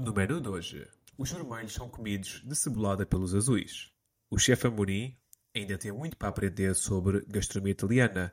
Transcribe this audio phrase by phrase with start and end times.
[0.00, 0.86] No menu de hoje,
[1.18, 3.90] os vermelhos são comidos de cebolada pelos azuis.
[4.30, 5.16] O chefe Amorim
[5.52, 8.32] ainda tem muito para aprender sobre gastronomia italiana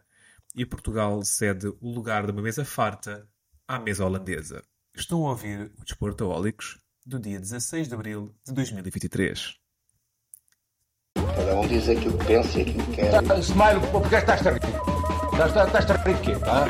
[0.56, 3.28] e Portugal cede o lugar de uma mesa farta
[3.68, 4.64] à mesa holandesa.
[4.96, 9.56] Estão a ouvir o Desportaólicos do dia 16 de abril de 2023.
[11.16, 13.40] Cada um diz aquilo que pensa e aquilo que quer.
[13.40, 14.62] Smile, porque estás a rir?
[15.34, 16.32] Estás, a rir de quê?
[16.44, 16.68] Ah?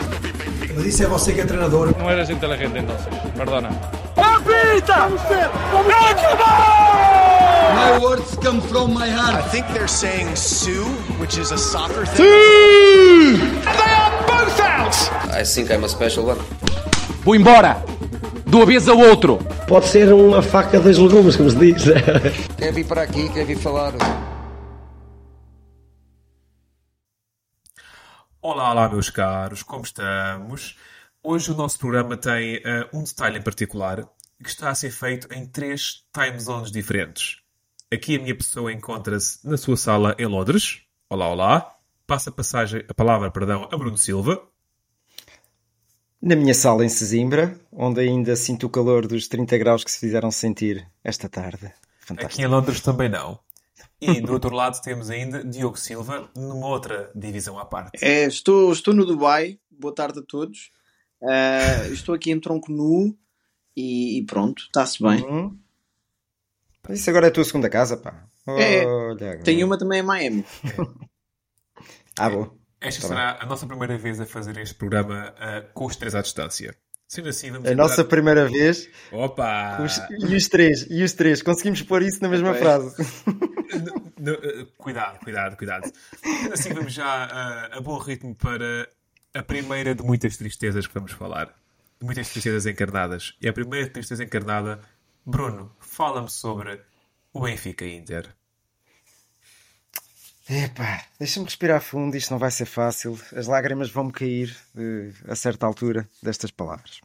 [0.74, 1.98] Mas isso é você que é treinador.
[1.98, 3.70] No eres inteligente entonces, perdona.
[7.76, 9.36] My words come from my heart.
[9.36, 10.84] I think they're saying Sue,
[11.18, 12.26] which is a soccer thing.
[15.32, 16.40] I think I'm a special one.
[17.24, 17.84] Vou embora!
[18.46, 19.40] De uma vez ao outro!
[19.66, 21.86] Pode ser uma faca dos legumes, como se diz.
[22.58, 23.94] Quer vir para aqui, quer vir falar.
[28.42, 30.78] Olá, olá, meus caros, como estamos?
[31.24, 34.06] Hoje o nosso programa tem uh, um detalhe em particular
[34.44, 37.42] que está a ser feito em três time zones diferentes.
[37.92, 40.82] Aqui a minha pessoa encontra-se na sua sala em Londres.
[41.10, 41.76] Olá, olá.
[42.06, 44.42] Passa a, passagem, a palavra perdão, a Bruno Silva.
[46.22, 50.00] Na minha sala em Sesimbra, onde ainda sinto o calor dos 30 graus que se
[50.00, 51.72] fizeram sentir esta tarde.
[52.00, 52.34] Fantástico.
[52.34, 53.40] Aqui em Londres também não.
[54.02, 58.04] E do outro lado temos ainda Diogo Silva, numa outra divisão à parte.
[58.04, 59.60] É, estou, estou no Dubai.
[59.72, 60.72] Boa tarde a todos.
[61.22, 63.18] Uh, estou aqui em tronco nu
[63.76, 65.24] e, e pronto, está-se bem.
[65.24, 65.58] Uhum.
[66.90, 68.28] Isso agora é a tua segunda casa, pá.
[68.48, 70.46] É, Olha, Tenho uma também em Miami.
[72.18, 72.56] Ah, bom.
[72.80, 76.14] Esta Tá será a nossa primeira vez a fazer este programa uh, com os três
[76.14, 76.76] à distância.
[77.08, 78.88] Sendo assim, vamos A entrar- nossa primeira vez.
[79.12, 79.82] Opa!
[79.82, 81.42] Os- e os três, e os três.
[81.42, 82.96] Conseguimos pôr isso na mesma frase.
[84.20, 85.92] N- uh, cuidado, cuidado, cuidado.
[86.24, 87.26] Sendo assim, vamos já
[87.74, 88.88] uh, a bom ritmo para
[89.34, 91.54] a primeira de muitas tristezas que vamos falar.
[92.02, 93.36] Muitas tristezas encarnadas.
[93.42, 94.82] E a primeira tristeza encarnada,
[95.26, 96.82] Bruno, fala-me sobre
[97.34, 98.34] o Benfica Inter.
[100.48, 103.20] Epá, deixa-me respirar fundo, isto não vai ser fácil.
[103.36, 107.02] As lágrimas vão-me cair eh, a certa altura destas palavras.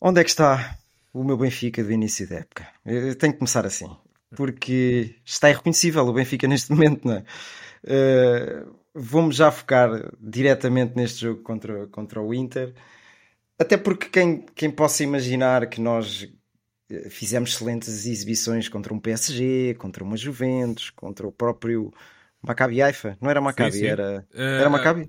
[0.00, 0.76] Onde é que está
[1.12, 2.66] o meu Benfica do início da época?
[2.84, 3.88] Eu eu tenho que começar assim,
[4.34, 7.24] porque está irreconhecível o Benfica neste momento, não é?
[7.84, 9.88] Eh, Vou-me já focar
[10.20, 12.74] diretamente neste jogo contra, contra o Inter,
[13.58, 16.28] até porque quem, quem possa imaginar que nós
[16.90, 21.92] eh, fizemos excelentes exibições contra um PSG, contra uma Juventus, contra o próprio
[22.42, 23.16] Maccabi Haifa.
[23.20, 23.86] Não era Maccabi, Sim, sim.
[23.86, 24.26] era...
[24.34, 25.00] Uh, Era Maccabi?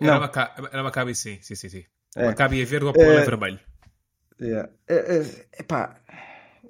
[0.00, 0.66] Era, Não.
[0.72, 1.68] Era Maccabi, sim, sim, sim.
[1.68, 1.84] sim.
[2.16, 2.26] É.
[2.26, 3.24] Maccabi é verde ou é É.
[3.24, 3.60] vermelho.
[4.40, 6.00] É, é, epá,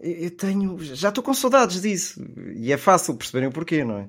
[0.00, 0.78] eu tenho.
[0.81, 2.21] Já estou com saudades disso.
[2.56, 4.09] E é fácil perceberem o porquê, não?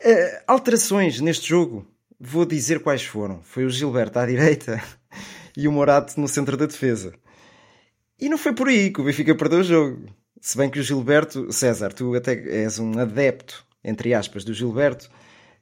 [0.00, 1.86] É, alterações neste jogo,
[2.18, 3.42] vou dizer quais foram.
[3.42, 4.82] Foi o Gilberto à direita
[5.56, 7.12] e o Morato no centro da defesa.
[8.18, 10.06] E não foi por aí que o Benfica perdeu o jogo.
[10.40, 15.10] Se bem que o Gilberto, César, tu até és um adepto, entre aspas, do Gilberto,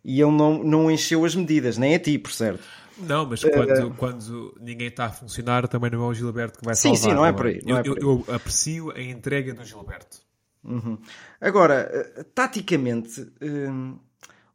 [0.04, 2.62] e ele não, não encheu as medidas, nem a ti, por certo.
[2.96, 6.74] Não, mas quando, quando ninguém está a funcionar, também não é o Gilberto que vai
[6.74, 7.10] Sim, salvar.
[7.10, 9.64] sim, não é por aí, não eu, é por eu- eu aprecio a entrega do
[9.64, 10.18] Gilberto.
[10.64, 10.98] Uhum.
[11.40, 13.96] Agora, eh, taticamente, hum,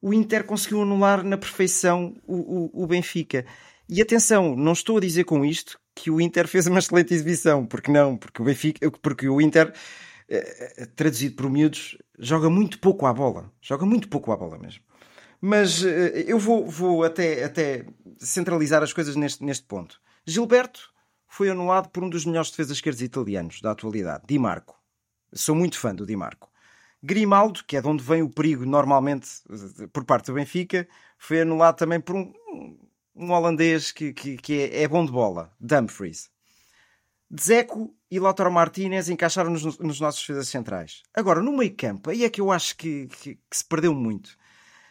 [0.01, 3.45] o Inter conseguiu anular na perfeição o, o- o Benfica.
[3.89, 7.65] E atenção, não estou a dizer com isto que o Inter fez uma excelente exibição,
[7.65, 9.73] porque não, porque o Benfica, porque o Inter,
[10.29, 13.51] eh, eh, traduzido por miúdos, joga muito pouco à bola.
[13.61, 14.83] Joga muito pouco à bola mesmo.
[15.41, 17.85] Mas eh, eu vou, vou até, até
[18.17, 19.99] centralizar as coisas neste, neste ponto.
[20.25, 20.91] Gilberto
[21.27, 24.75] foi anulado por um dos melhores defesas esquerdos italianos da atualidade, Di Marco.
[25.33, 26.49] Sou muito fã do Di Marco.
[27.01, 29.27] Grimaldo, que é de onde vem o perigo normalmente
[29.91, 32.31] por parte do Benfica, foi anulado também por um,
[33.15, 36.29] um holandês que, que, que é, é bom de bola, Dumfries.
[37.29, 41.01] Dzeko e Lautaro Martinez encaixaram-nos nos, nos nossos defesas centrais.
[41.15, 44.37] Agora, no meio campo, aí é que eu acho que, que- que se perdeu muito.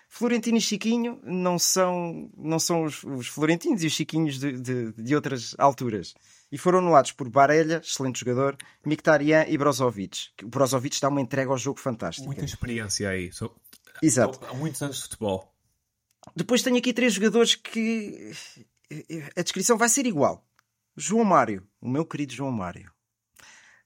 [0.09, 4.93] Florentino e Chiquinho não são, não são os, os Florentinos e os Chiquinhos de, de,
[4.93, 6.15] de outras alturas.
[6.51, 10.29] E foram anulados por Barella, excelente jogador, Mkhitaryan e Brozovic.
[10.43, 12.27] O Brozovic dá uma entrega ao jogo fantástica.
[12.27, 13.33] Muita experiência aí.
[13.33, 13.57] Sou-
[14.03, 14.39] Exato.
[14.51, 15.51] Há muitos anos de futebol.
[16.35, 18.33] Depois tenho aqui três jogadores que
[19.37, 20.47] a descrição vai ser igual.
[20.97, 22.93] João Mário, o meu querido João Mário.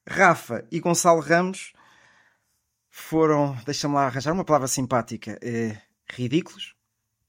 [0.08, 1.72] Rafa e Gonçalo Ramos
[2.90, 5.80] foram, deixa-me lá arranjar uma palavra simpática, eh,
[6.10, 6.74] ridículos.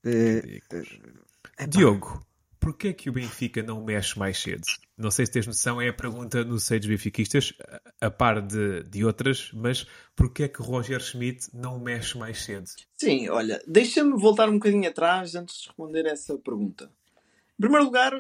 [0.04, 2.26] Eh, epá, Diogo,
[2.68, 4.64] porquê que o Benfica não mexe mais cedo?
[4.98, 7.54] Não sei se tens noção, é a pergunta no seio dos benfiquistas,
[8.02, 12.68] a par de, de outras, mas porquê que Roger Schmidt não mexe mais cedo?
[12.98, 16.92] Sim, olha, deixa-me voltar um bocadinho atrás antes de responder essa pergunta.
[17.58, 18.12] Em primeiro lugar,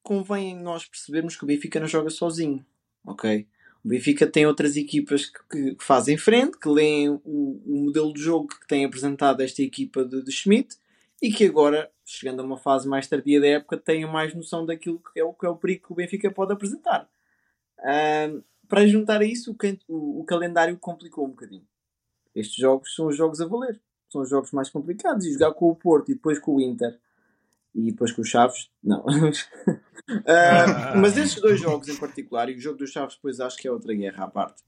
[0.00, 2.64] convém nós percebermos que o Benfica não joga sozinho.
[3.04, 3.48] ok?
[3.84, 8.22] O Benfica tem outras equipas que, que fazem frente, que leem o, o, modelo de
[8.22, 10.76] jogo que tem apresentado esta equipa de, de, Schmidt
[11.20, 14.98] e que agora, chegando a uma fase mais tardia da época, têm mais noção daquilo
[14.98, 17.08] que é o, que é o perigo que o Benfica pode apresentar.
[18.68, 19.56] Para juntar a isso,
[19.88, 21.66] o, o, calendário complicou um bocadinho.
[22.34, 23.80] Estes jogos são os jogos a valer.
[24.10, 25.24] São os jogos mais complicados.
[25.24, 26.98] E jogar com o Porto e depois com o Inter
[27.74, 29.04] e depois com o Chaves, não.
[29.06, 33.68] uh, mas esses dois jogos em particular, e o jogo dos Chaves depois acho que
[33.68, 34.62] é outra guerra à parte,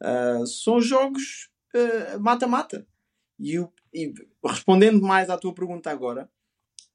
[0.00, 2.86] uh, são jogos ah, mata-mata.
[3.40, 3.58] Uh, e,
[3.92, 6.30] e, respondendo mais à tua pergunta agora,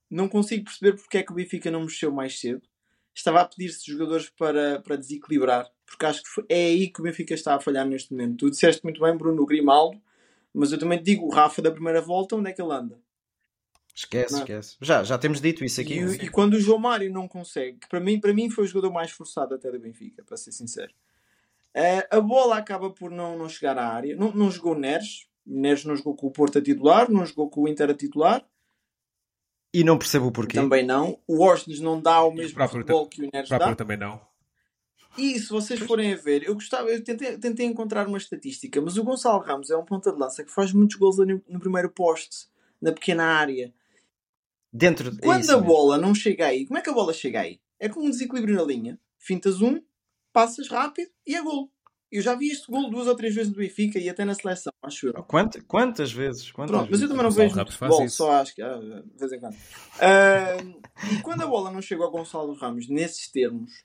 [0.10, 2.62] não consigo perceber porque é que o Benfica não mexeu mais cedo.
[3.14, 7.34] Estava a pedir-se jogadores para, para desequilibrar, porque acho que é aí que o Benfica
[7.34, 8.38] está a falhar neste momento.
[8.38, 10.00] Tu disseste muito bem, Bruno, Grimaldo,
[10.54, 13.00] mas eu também te digo, o Rafa da primeira volta, onde é que ele anda?
[13.98, 14.40] Esquece, não.
[14.42, 14.78] esquece.
[14.80, 15.96] Já, já temos dito isso aqui.
[15.96, 18.68] E, e, quando o João Mário não consegue, que para mim, para mim foi o
[18.68, 20.94] jogador mais forçado até do Benfica, para ser sincero.
[21.76, 24.16] Uh, a bola acaba por não, não chegar à área.
[24.16, 25.28] Não, não jogou Neres.
[25.44, 28.46] Neres não jogou com o Porto a titular, não jogou com o Inter a titular.
[29.74, 30.58] E não percebo o porquê.
[30.58, 31.20] Também não.
[31.28, 33.76] O Orsnes não dá o mesmo futebol que o Neres dá.
[33.76, 34.20] também não.
[35.18, 38.98] E se vocês forem a ver, eu gostava, eu tentei, tentei encontrar uma estatística, mas
[38.98, 41.90] o Gonçalo Ramos é um ponta de lança que faz muitos gols no, no primeiro
[41.90, 42.48] poste,
[42.80, 43.74] na pequena área.
[44.72, 45.18] Dentro de...
[45.18, 47.60] Quando a bola não chega aí, como é que a bola chega aí?
[47.80, 49.00] É com um desequilíbrio na linha.
[49.18, 49.82] Fintas um,
[50.32, 51.72] passas rápido e é gol.
[52.12, 54.72] Eu já vi este gol duas ou três vezes no Benfica e até na seleção,
[54.82, 55.14] acho eu.
[55.24, 56.52] Quantas, quantas vezes?
[56.52, 56.92] Quantas Pronto, vezes?
[56.92, 59.54] mas eu também não vejo muito futebol, só acho que ah, de vez em quando.
[59.54, 60.82] Uh,
[61.14, 63.84] e quando a bola não chega ao Gonçalo Ramos nesses termos,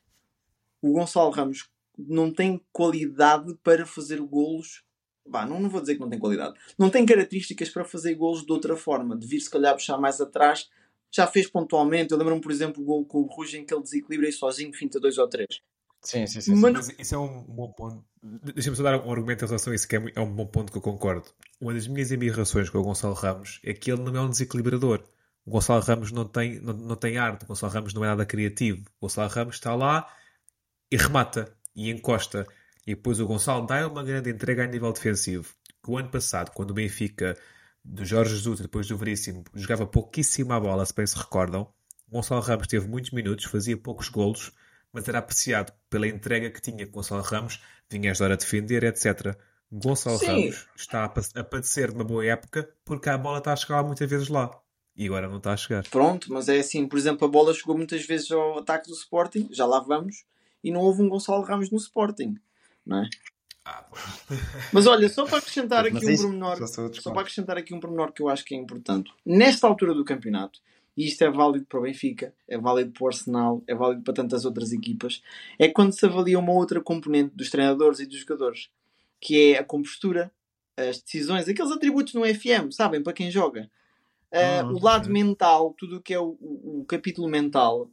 [0.81, 4.85] o Gonçalo Ramos não tem qualidade para fazer golos.
[5.29, 6.55] Bah, não, não vou dizer que não tem qualidade.
[6.79, 9.17] Não tem características para fazer golos de outra forma.
[9.17, 10.69] De vir se calhar puxar mais atrás
[11.11, 12.13] já fez pontualmente.
[12.13, 14.73] Eu lembro-me, por exemplo, o gol com o Ruge em que ele desequilibra e sozinho
[14.73, 15.61] finta dois ou três.
[16.03, 16.55] Sim, sim, sim.
[16.57, 18.05] Mas, Mas isso é um bom ponto.
[18.23, 20.73] Deixa-me só dar um argumento em relação a isso, que é, é um bom ponto
[20.73, 21.27] que eu concordo.
[21.61, 25.05] Uma das minhas embirrações com o Gonçalo Ramos é que ele não é um desequilibrador.
[25.47, 28.27] O Gonçalo Ramos não tem, não, não tem arte, o Gonçalo Ramos não é nada
[28.27, 28.83] criativo.
[28.99, 30.09] O Gonçalo Ramos está lá
[30.91, 32.47] e remata e encosta.
[32.85, 35.55] E depois o Gonçalo dá uma grande entrega a nível defensivo.
[35.83, 37.37] Que o ano passado, quando o Benfica
[37.85, 41.73] do Jorge Jesus e depois do Veríssimo, jogava pouquíssima bola, se bem se recordam.
[42.09, 44.53] Gonçalo Ramos teve muitos minutos, fazia poucos golos,
[44.93, 46.87] mas era apreciado pela entrega que tinha.
[46.87, 49.37] Gonçalo Ramos vinha a ajudar a defender, etc.
[49.71, 50.27] Gonçalo Sim.
[50.27, 54.09] Ramos está a padecer de uma boa época porque a bola está a chegar muitas
[54.09, 54.51] vezes lá.
[54.95, 55.89] E agora não está a chegar.
[55.89, 59.49] Pronto, mas é assim, por exemplo, a bola chegou muitas vezes ao ataque do Sporting,
[59.51, 60.25] já lá vamos,
[60.63, 62.37] e não houve um Gonçalo Ramos no Sporting,
[62.85, 63.09] não é?
[63.65, 63.87] Ah,
[64.73, 68.23] Mas olha, só para acrescentar aqui um pormenor, só para acrescentar aqui um pormenor que
[68.23, 69.11] eu acho que é importante.
[69.25, 70.61] Nesta altura do campeonato,
[70.97, 74.15] e isto é válido para o Benfica, é válido para o Arsenal, é válido para
[74.15, 75.23] tantas outras equipas,
[75.59, 78.71] é quando se avalia uma outra componente dos treinadores e dos jogadores,
[79.21, 80.31] que é a compostura,
[80.77, 83.71] as decisões, aqueles atributos no FM, sabem, para quem joga.
[84.33, 87.91] Uh, o lado mental, tudo o que é o, o, o capítulo mental,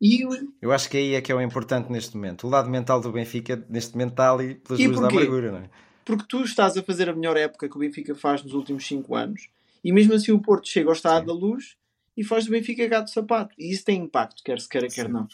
[0.00, 0.22] e
[0.60, 2.46] Eu acho que aí é que é o importante neste momento.
[2.46, 5.70] O lado mental do Benfica, neste momento, está ali pelas luzes da amargura, não é?
[6.04, 9.14] Porque tu estás a fazer a melhor época que o Benfica faz nos últimos 5
[9.14, 9.48] anos
[9.82, 11.26] e mesmo assim o Porto chega ao estado Sim.
[11.26, 11.76] da luz
[12.16, 13.54] e faz do Benfica gato sapato.
[13.58, 15.28] E isso tem impacto, quer se queira, quer não.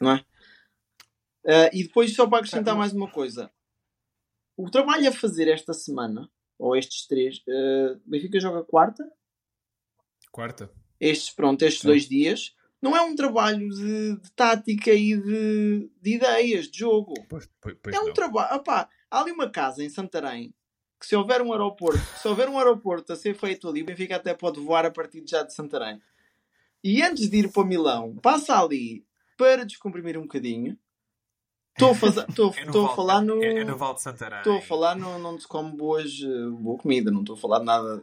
[0.00, 0.24] Não é?
[1.44, 3.50] Uh, e depois, só para acrescentar mais uma coisa:
[4.56, 9.04] o trabalho a fazer esta semana, ou estes três, uh, Benfica joga quarta?
[10.30, 10.70] Quarta.
[11.00, 11.88] Estes, pronto, estes Sim.
[11.88, 12.54] dois dias
[12.84, 17.14] não é um trabalho de, de tática e de, de, ideias de jogo.
[17.28, 18.62] Pois, pois, pois é um trabalho.
[19.10, 20.54] Há ali uma casa em Santarém
[21.04, 24.16] que se houver um aeroporto, se houver um aeroporto a ser feito ali, o Benfica
[24.16, 26.00] até pode voar a partir de já de Santarém.
[26.82, 29.06] E antes de ir para Milão, passa ali
[29.36, 30.78] para descomprimir um bocadinho.
[31.72, 33.42] Estou a, fazer, estou, é estou a falar no.
[33.42, 34.38] É, é no Val de Santarém.
[34.38, 36.10] Estou a falar no, não se come boas,
[36.58, 38.02] boa comida, não estou a falar de nada.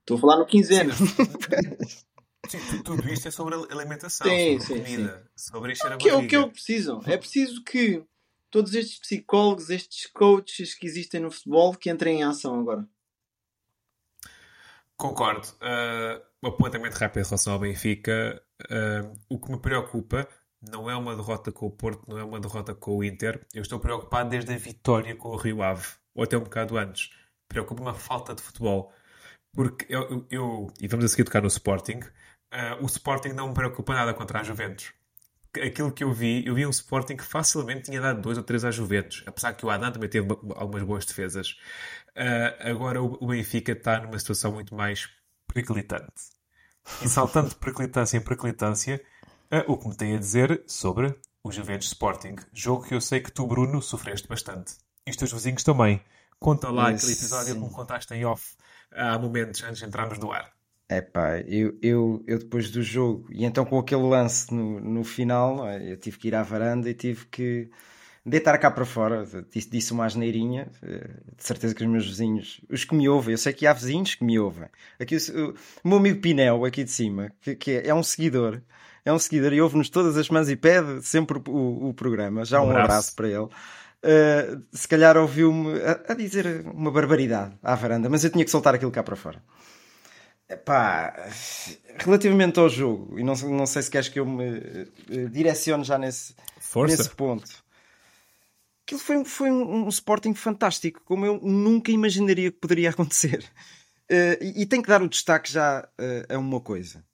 [0.00, 0.94] Estou a falar no quinzena.
[0.94, 5.50] Sim, tudo isto é sobre alimentação, sim, sobre sim, comida, sim.
[5.50, 7.02] sobre encher a que é o que é o preciso.
[7.04, 8.02] É preciso que
[8.50, 12.88] todos estes psicólogos, estes coaches que existem no futebol, que entrem em ação agora.
[14.96, 15.46] Concordo.
[15.62, 18.42] Uh, um apontamento rápido em relação ao Benfica.
[18.62, 20.28] Uh, o que me preocupa
[20.60, 23.46] não é uma derrota com o Porto, não é uma derrota com o Inter.
[23.54, 27.10] Eu estou preocupado desde a vitória com o Rio Ave, ou até um bocado antes.
[27.46, 28.92] Preocupa-me a falta de futebol.
[29.52, 33.48] Porque eu, eu, eu, e vamos a seguir tocar no Sporting, uh, o Sporting não
[33.48, 34.92] me preocupa nada contra a Juventus.
[35.66, 38.64] Aquilo que eu vi, eu vi um Sporting que facilmente tinha dado 2 ou 3
[38.64, 41.56] à Juventus, apesar que o Adam também teve algumas boas defesas.
[42.16, 45.08] Uh, agora o, Benfica está numa situação muito mais
[45.46, 46.12] periclitante.
[47.02, 49.02] E saltando de periclitância em periclitância,
[49.52, 52.36] uh, o que me tem a dizer sobre o Juventus Sporting.
[52.52, 54.74] Jogo que eu sei que tu, Bruno, sofreste bastante.
[55.06, 56.02] E os teus vizinhos também.
[56.38, 58.56] Conta lá aquele episódio que me contaste em off
[58.92, 60.57] há momentos antes de entrarmos no ar.
[60.88, 65.04] É pá, eu, eu, eu depois do jogo, e então com aquele lance no, no
[65.04, 67.70] final, eu tive que ir à varanda e tive que
[68.24, 69.26] deitar cá para fora.
[69.50, 73.32] Disse, disse uma asneirinha, eh, de certeza que os meus vizinhos, os que me ouvem,
[73.32, 74.68] eu sei que há vizinhos que me ouvem.
[74.98, 75.54] Aqui o,
[75.84, 78.60] o meu amigo Pinel, aqui de cima, que, que é, é um seguidor,
[79.04, 82.44] é um seguidor e ouve-nos todas as semanas e pede sempre o, o, o programa.
[82.44, 82.84] Já um, um abraço.
[82.84, 83.48] abraço para ele.
[84.00, 88.50] Uh, se calhar ouviu-me a, a, dizer uma barbaridade à varanda, mas eu tinha que
[88.50, 89.42] soltar aquilo cá para fora.
[90.48, 91.28] Epá,
[91.98, 95.98] relativamente ao jogo, e não, não sei se queres que eu me uh, direcione já
[95.98, 96.34] nesse,
[96.86, 97.62] nesse ponto.
[98.82, 103.44] Aquilo foi, foi um, um, Sporting fantástico, como eu nunca imaginaria que poderia acontecer.
[104.10, 105.86] Uh, e, e tenho que dar o destaque já
[106.30, 107.04] a uma coisa.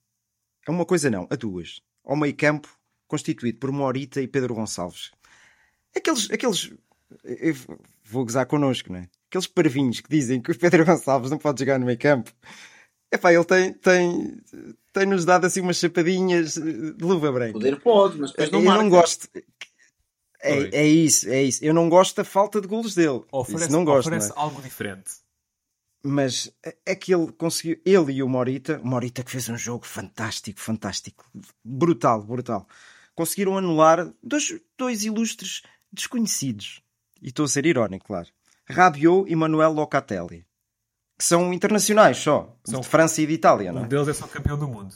[0.66, 1.80] A uma coisa não, a duas.
[2.04, 2.68] Ao meio campo,
[3.08, 5.10] constituído por Morita e Pedro Gonçalves.
[5.96, 6.72] Aqueles, aqueles
[8.04, 9.08] vou gozar connosco, não é?
[9.28, 12.32] Aqueles parvinhos que dizem que o Pedro Gonçalves não pode jogar no meio campo.
[13.14, 14.40] Epá, ele tem, tem,
[14.92, 17.52] tem nos dado assim umas chapadinhas de luva branca.
[17.52, 18.82] Poder pode, mas depois não Eu marca.
[18.82, 19.28] não gosto.
[20.42, 21.64] É, é isso, é isso.
[21.64, 23.22] Eu não gosto da falta de golos dele.
[23.30, 24.40] Oferece, isso não gosto, oferece não é?
[24.40, 25.12] algo diferente.
[26.02, 26.52] Mas
[26.84, 30.60] é que ele conseguiu, ele e o Morita, o Morita que fez um jogo fantástico,
[30.60, 31.24] fantástico,
[31.64, 32.66] brutal, brutal.
[33.14, 36.82] Conseguiram anular dois, dois ilustres desconhecidos.
[37.22, 38.28] E estou a ser irónico, claro.
[38.68, 40.44] Rabiot e Manuel Locatelli.
[41.24, 42.54] Que são internacionais só.
[42.62, 43.84] São de França e de Itália, não é?
[43.86, 44.94] Um deles é só campeão do mundo.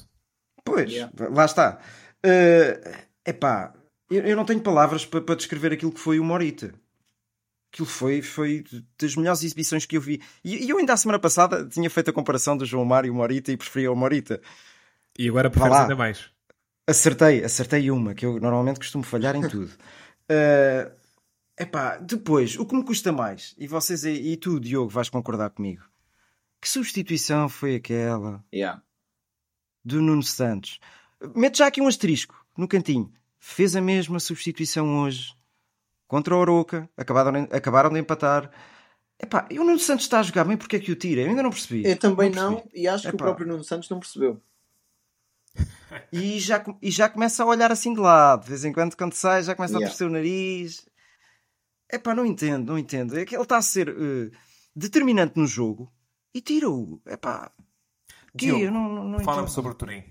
[0.63, 1.11] Pois, yeah.
[1.31, 1.79] lá está.
[2.19, 3.73] Uh, epá,
[4.11, 6.75] eu, eu não tenho palavras para, para descrever aquilo que foi o Morita.
[7.73, 8.63] Aquilo foi, foi
[9.01, 10.21] das melhores exibições que eu vi.
[10.45, 13.11] E, e eu ainda a semana passada tinha feito a comparação do João Mário e
[13.11, 14.39] o Morita e preferia o Morita.
[15.19, 16.29] E agora preferes ainda mais.
[16.87, 19.73] Acertei, acertei uma, que eu normalmente costumo falhar em tudo.
[20.31, 20.93] uh,
[21.59, 25.49] epá, depois, o que me custa mais, e vocês e, e tu, Diogo, vais concordar
[25.49, 25.88] comigo.
[26.61, 28.45] Que substituição foi aquela?
[28.53, 28.83] Yeah.
[29.85, 30.81] Do Nuno Santos.
[31.35, 33.13] Mete já aqui um asterisco no cantinho.
[33.39, 35.35] Fez a mesma substituição hoje
[36.07, 38.51] contra o Oroca, acabaram, acabaram de empatar.
[39.21, 41.23] Epá, e o Nuno Santos está a jogar bem, porque é que o tira?
[41.23, 41.85] Eu ainda não percebi.
[41.89, 43.11] Eu também não, não e acho Epá.
[43.11, 44.41] que o próprio Nuno Santos não percebeu.
[46.13, 49.15] E já, e já começa a olhar assim de lado, de vez em quando, quando
[49.15, 49.87] sai, já começa Yeah.
[49.87, 50.89] a torcer o nariz.
[51.93, 53.19] Epá, não entendo, não entendo.
[53.19, 54.31] É que ele está a ser eh,
[54.77, 55.91] determinante no jogo
[56.35, 57.01] e tira-o.
[57.07, 57.53] Epá,
[58.37, 60.05] que Diogo, eu não, não, não Fala-me sobre o Turim.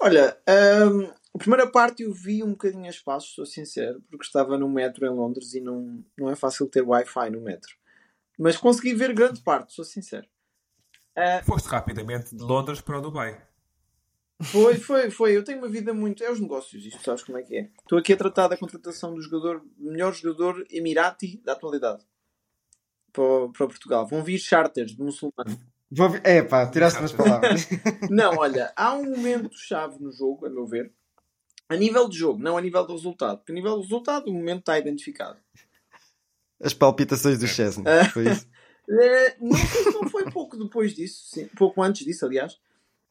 [0.00, 4.58] Olha, hum, a primeira parte eu vi um bocadinho a espaços, sou sincero, porque estava
[4.58, 7.74] no metro em Londres e não, não é fácil ter Wi-Fi no metro.
[8.38, 10.26] Mas consegui ver grande parte, sou sincero.
[11.14, 13.40] Ah, Foste rapidamente de Londres para o Dubai.
[14.42, 15.36] Foi, foi, foi.
[15.36, 16.24] Eu tenho uma vida muito.
[16.24, 17.70] É os negócios, isto sabes como é que é.
[17.82, 22.02] Estou aqui a tratar da contratação do jogador, melhor jogador Emirati da atualidade
[23.12, 24.06] para, para Portugal.
[24.06, 25.58] Vão vir charters de muçulmano.
[25.90, 27.66] Vou ver- Epá, tiraste umas palavras.
[28.10, 30.92] Não, olha, há um momento-chave no jogo, a meu ver,
[31.68, 33.38] a nível de jogo, não a nível do resultado.
[33.38, 35.38] Porque a nível do resultado, o momento está identificado.
[36.62, 37.84] As palpitações do Chesney.
[38.12, 38.46] Foi isso?
[38.88, 42.58] Eh, não sei se não foi pouco depois disso, sim, pouco antes disso, aliás.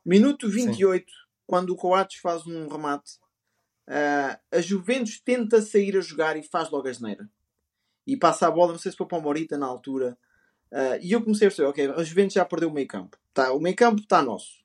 [0.05, 1.05] Minuto 28,
[1.47, 3.13] quando o Coates faz um remate,
[3.87, 7.29] ah, a Juventus tenta sair a jogar e faz logo a geneira.
[8.11, 10.17] E passa a bola, não sei se foi para o Morita na altura.
[10.71, 13.17] Ah, e eu comecei a perceber, ok, a Juventus já perdeu o meio campo.
[13.33, 14.63] Tá, o meio campo está nosso.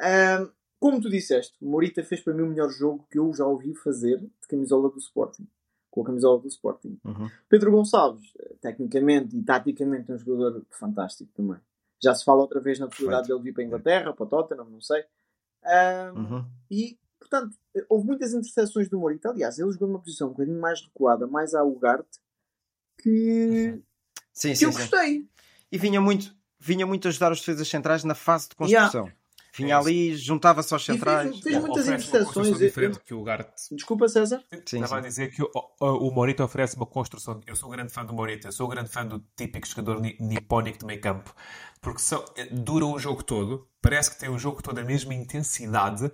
[0.00, 0.46] Ah,
[0.78, 3.74] como tu disseste, o Morita fez para mim o melhor jogo que eu já ouvi
[3.74, 5.46] fazer de camisola do Sporting.
[5.90, 6.98] Com a camisola do Sporting.
[7.04, 7.30] Uhum.
[7.48, 11.58] Pedro Gonçalves, tecnicamente e taticamente, é um jogador fantástico também.
[12.02, 14.64] Já se fala outra vez na possibilidade dele vir para a Inglaterra, para o Tottenham,
[14.64, 15.04] não sei.
[15.64, 16.44] Ahm, Uhum.
[16.70, 17.56] E, portanto,
[17.88, 19.28] houve muitas interseções do Morita.
[19.30, 22.18] Aliás, ele jogou numa posição um bocadinho mais recuada, mais à Ugarte,
[22.98, 23.80] que,
[24.32, 24.78] Sim, que sim, eu sim.
[24.78, 25.26] gostei.
[25.70, 29.10] E vinha muito, vinha muito ajudar os defesas centrais na fase de construção.
[29.54, 31.40] Vinha ali, juntava-se aos E fez- centrais.
[31.40, 32.24] fez muitas interseções.
[32.24, 33.52] construção Eu- diferente que o Garte.
[33.74, 34.42] Desculpa, César.
[34.66, 35.08] Sim, Estava a sim.
[35.08, 37.38] dizer que o, o, o Morita oferece uma construção.
[37.46, 40.00] Eu sou um grande fã do Morita, eu sou um grande fã do típico jogador
[40.00, 41.34] ni- nipónico de meio campo.
[41.82, 45.12] Porque são, eh, dura o jogo todo, parece que tem o jogo todo a mesma
[45.12, 46.10] intensidade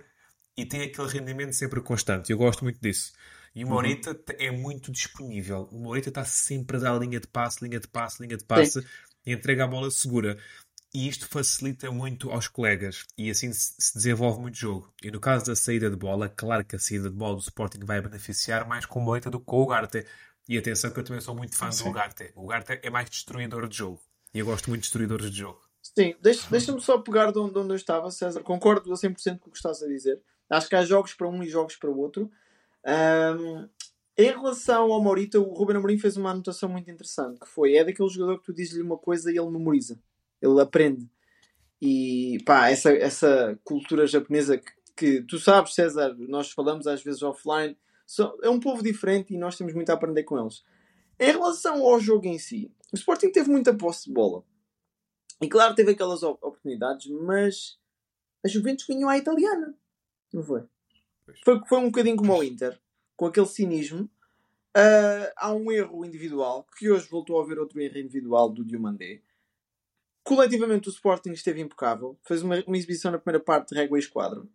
[0.57, 2.31] e tem aquele rendimento sempre constante.
[2.33, 3.13] Eu gosto muito disso.
[3.59, 3.73] E o Uhum.
[3.73, 5.67] Morita t- é muito disponível.
[5.71, 8.79] O Morita está sempre a dar linha de passe, linha de passe, linha de passe
[9.25, 10.37] e entrega a bola segura.
[10.93, 14.91] E isto facilita muito aos colegas e assim se se desenvolve muito jogo.
[15.03, 17.79] E no caso da saída de bola, claro que a saída de bola do Sporting
[17.83, 20.05] vai beneficiar mais com o Moita do que com o Ugarte.
[20.47, 22.31] E atenção que eu também sou muito fã do Ugarte.
[22.35, 24.01] O Ugarte é mais destruidor de jogo.
[24.33, 25.59] E eu gosto muito de destruidores de jogo.
[25.81, 28.41] Sim, deixa- deixa-me só pegar de onde, de onde eu estava, César.
[28.41, 30.19] Concordo a 100% com o que estás a dizer.
[30.49, 32.31] Acho que há jogos para um e jogos para o outro.
[32.85, 33.67] Ahm,
[34.17, 37.85] Em relação ao Morita, o Ruben Amorim fez uma anotação muito interessante, que foi, é
[37.85, 39.97] daquele jogador que tu dizes-lhe uma coisa e ele memoriza.
[40.41, 41.09] Ele aprende.
[41.81, 47.23] E pá, essa, essa cultura japonesa que, que tu sabes, César, nós falamos às vezes
[47.23, 50.65] offline, só, é um povo diferente e nós temos muito a aprender com eles.
[51.17, 54.43] Em relação ao jogo em si, o Sporting teve muita posse de bola.
[55.41, 57.79] E claro, teve aquelas oportunidades, mas
[58.43, 59.73] a Juventus ganhou à italiana.
[60.33, 60.63] Não foi?
[61.43, 62.79] Foi, foi um bocadinho como o Inter,
[63.15, 64.09] com aquele cinismo.
[64.75, 69.21] Uh, há um erro individual, que hoje voltou a haver outro erro individual do Diomandé.
[70.23, 74.01] Coletivamente o Sporting esteve impecável, fez uma, uma exibição na primeira parte de régua e
[74.01, 74.49] esquadro.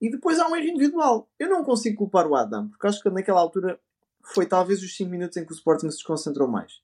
[0.00, 1.28] E depois há um erro individual.
[1.38, 3.80] Eu não consigo culpar o Adam, porque acho que naquela altura
[4.22, 6.80] foi talvez os 5 minutos em que o Sporting se desconcentrou mais.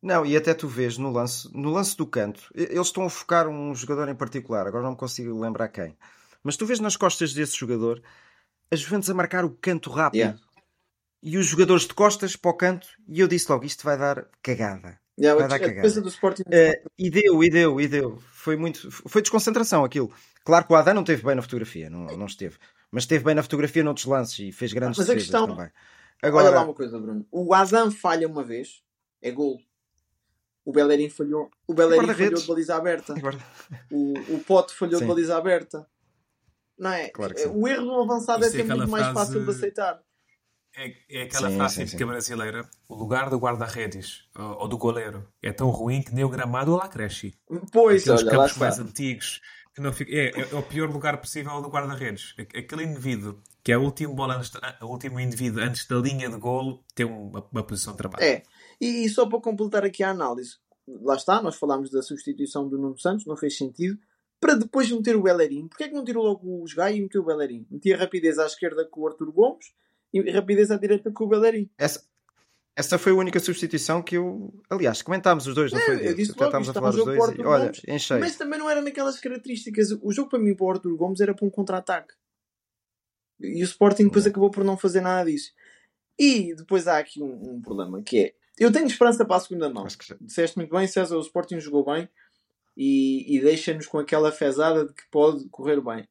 [0.00, 3.48] Não, e até tu vês no lance, no lance do canto, eles estão a focar
[3.48, 5.96] um jogador em particular, agora não me consigo lembrar quem.
[6.48, 8.02] Mas tu vês nas costas desse jogador
[8.70, 10.20] as Juventus a marcar o canto rápido.
[10.20, 10.40] Yeah.
[11.22, 14.26] E os jogadores de costas para o canto, e eu disse logo, isto vai dar
[14.40, 14.98] cagada.
[15.20, 15.86] Yeah, vai dar cagada.
[15.86, 18.16] Uh, e deu, e deu, e deu.
[18.32, 18.90] Foi muito.
[18.90, 20.10] Foi desconcentração aquilo.
[20.42, 22.56] Claro que o Adam não teve bem na fotografia, não, não esteve.
[22.90, 25.48] Mas esteve bem na fotografia noutros lances e fez grandes Mas a questão...
[25.48, 25.70] também.
[26.22, 26.46] Agora...
[26.46, 27.26] Olha lá uma coisa, Bruno.
[27.30, 28.82] O Adam falha uma vez,
[29.20, 29.60] é gol.
[30.64, 33.14] O Bellerin falhou, o Bellerin falhou de baliza aberta.
[33.90, 35.04] O, o Pote falhou Sim.
[35.04, 35.86] de baliza aberta.
[36.78, 37.08] Não é?
[37.08, 40.00] Claro o erro no avançado Isso é sempre muito mais fácil de aceitar.
[40.76, 45.52] É, é aquela sim, frase típica brasileira: o lugar do guarda-redes ou do goleiro é
[45.52, 47.34] tão ruim que nem o gramado lá cresce.
[47.72, 49.40] Pois, Aqueles olha, campos mais antigos
[49.74, 52.34] que não fica, é, é, é, o pior lugar possível do guarda-redes.
[52.38, 56.36] Aquele indivíduo que é o último bola antes, o último indivíduo antes da linha de
[56.36, 58.24] golo tem uma, uma posição travada.
[58.24, 58.42] É.
[58.80, 60.56] E, e, só para completar aqui a análise,
[61.02, 63.98] lá está, nós falámos da substituição do Nuno Santos, não fez sentido.
[64.40, 67.22] Para depois meter o Bellerin, porquê é que não tirou logo os Gai e meteu
[67.22, 67.66] o Bellerin?
[67.70, 69.72] Metia rapidez à esquerda com o Arthur Gomes
[70.12, 71.68] e rapidez à direita com o Bellerin.
[71.76, 72.04] Essa,
[72.76, 74.54] essa foi a única substituição que eu.
[74.70, 76.08] Aliás, comentámos os dois, não é, foi?
[76.08, 77.36] Eu disse logo, estávamos a falar dos dois.
[77.36, 78.18] E, olha, enchei.
[78.18, 79.90] Mas também não era naquelas características.
[80.00, 82.14] O jogo para mim, para o Arthur Gomes, era para um contra-ataque.
[83.40, 85.52] E o Sporting depois acabou por não fazer nada disso.
[86.16, 89.68] E depois há aqui um, um problema que é eu tenho esperança para a segunda
[89.70, 89.86] mão.
[89.86, 90.16] Que...
[90.20, 92.08] Disseste muito bem, César, o Sporting jogou bem
[92.78, 96.08] e, e deixa-nos com aquela fezada de que pode correr bem.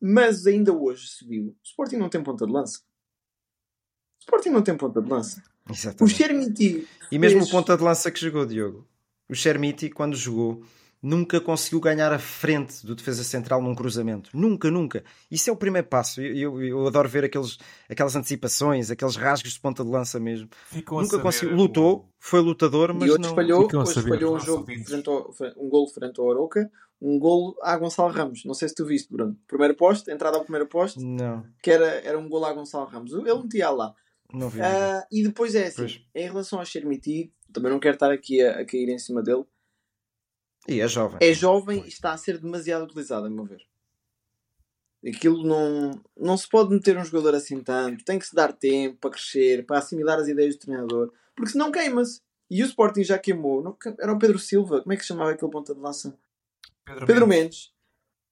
[0.00, 2.78] Mas ainda hoje se viu, o Sporting não tem ponta de lança.
[2.78, 5.42] O Sporting não tem ponta de lança.
[5.68, 6.04] Exatamente.
[6.04, 6.88] O Chermiti.
[7.10, 7.48] E mesmo fez...
[7.48, 8.86] o ponta de lança que jogou, Diogo.
[9.28, 10.62] O Chermiti, quando jogou,
[11.02, 14.30] nunca conseguiu ganhar a frente do defesa central num cruzamento.
[14.34, 15.04] Nunca, nunca.
[15.30, 16.20] Isso é o primeiro passo.
[16.20, 20.48] Eu, eu, eu adoro ver aqueles, aquelas antecipações, aqueles rasgos de ponta de lança mesmo.
[20.70, 21.56] Ficou nunca conseguiu.
[21.56, 23.34] Lutou, foi lutador, mas e outro não...
[23.34, 24.66] falhou, depois falhou um jogo
[25.06, 28.44] ao, um gol frente ao Aroca, um gol a Gonçalo Ramos.
[28.44, 29.36] Não sei se tu viste, Bruno.
[29.46, 31.44] Primeiro poste, entrada ao primeiro poste, não.
[31.62, 33.12] que era, era um gol a Gonçalo Ramos.
[33.12, 33.94] Ele metia lá.
[34.32, 34.60] Não vi.
[34.60, 36.00] Uh, e depois é assim, pois.
[36.14, 39.44] em relação ao Chermiti, também não quero estar aqui a, a cair em cima dele,
[40.68, 41.18] e é jovem.
[41.20, 43.62] É jovem e está a ser demasiado utilizado, a meu ver.
[45.06, 48.04] Aquilo não, não se pode meter um jogador assim tanto.
[48.04, 51.12] Tem que se dar tempo para crescer, para assimilar as ideias do treinador.
[51.34, 52.20] Porque senão queima-se.
[52.50, 53.62] E o Sporting já queimou.
[53.62, 54.80] Não, era o Pedro Silva.
[54.80, 56.18] Como é que se chamava aquele ponta de lança?
[56.84, 57.42] Pedro, Pedro Mendes.
[57.44, 57.72] Mendes.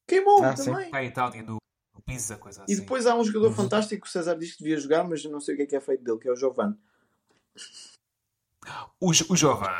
[0.07, 0.87] Queimou ah, também.
[0.87, 1.59] Está em Itália do
[2.05, 2.73] Pisa, coisa assim.
[2.73, 3.55] E depois há um jogador uhum.
[3.55, 5.67] fantástico que o César diz que devia jogar, mas eu não sei o que é
[5.67, 6.77] que é feito dele, que é o Giovanni.
[9.01, 9.73] O, o Jovan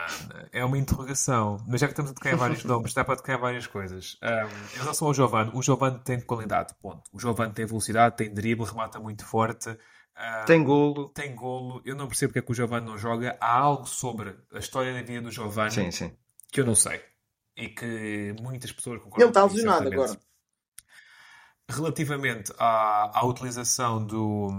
[0.53, 3.35] é uma interrogação, mas já que estamos a tocar em vários nomes, dá para tocar
[3.35, 4.19] em várias coisas.
[4.23, 7.03] Um, em relação ao Jovan, o Jovan tem qualidade, ponto.
[7.13, 9.71] O Jovan tem velocidade, tem drible, remata muito forte.
[9.71, 11.09] Um, tem golo.
[11.09, 11.83] Tem golo.
[11.85, 13.37] Eu não percebo porque é que o Jovan não joga.
[13.41, 16.17] Há algo sobre a história da vida do Jovan sim, sim.
[16.53, 17.03] que eu não sei.
[17.57, 20.19] E que muitas pessoas concordam Ele está lesionado agora.
[21.69, 24.51] Relativamente à, à utilização do,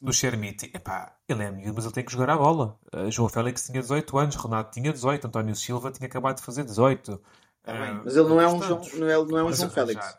[0.00, 2.78] do Chermiti, epá, ele é miúdo, mas ele tem que jogar a bola.
[2.94, 6.64] Uh, João Félix tinha 18 anos, Renato tinha 18, António Silva tinha acabado de fazer
[6.64, 7.14] 18.
[7.14, 7.20] Uh,
[7.64, 10.18] ah, mas ele não é um João, não é, não é um João Félix.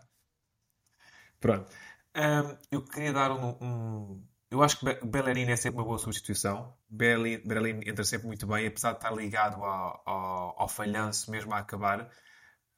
[1.39, 1.71] Pronto.
[2.15, 6.73] Um, eu queria dar um, um, Eu acho que Bellerin é sempre uma boa substituição.
[6.89, 11.59] Bellerin entra sempre muito bem, apesar de estar ligado ao, ao, ao falhanço mesmo a
[11.59, 12.09] acabar.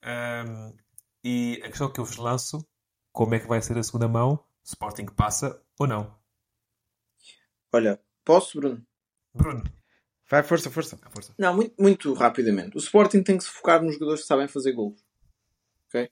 [0.05, 0.75] Um,
[1.23, 2.63] e a questão que eu vos lanço:
[3.11, 4.39] como é que vai ser a segunda mão?
[4.63, 6.20] Sporting passa ou não?
[7.73, 8.85] Olha, posso, Bruno?
[9.33, 9.63] Bruno.
[10.29, 10.97] Vai, força, força.
[11.09, 11.33] força.
[11.37, 12.75] Não, muito, muito rapidamente.
[12.75, 15.03] O Sporting tem que se focar nos jogadores que sabem fazer gols.
[15.87, 16.09] Ok?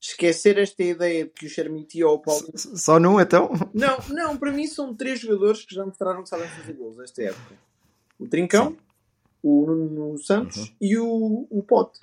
[0.00, 2.52] Esquecer esta ideia de que o Chermiti ou o Paulo.
[2.56, 3.50] Só num, então?
[3.72, 7.22] Não, não, para mim são três jogadores que já mostraram que sabem fazer gols esta
[7.22, 7.54] época:
[8.18, 8.78] o Trincão, Sim.
[9.42, 10.76] o Nuno Santos uhum.
[10.80, 12.00] e o, o Pote.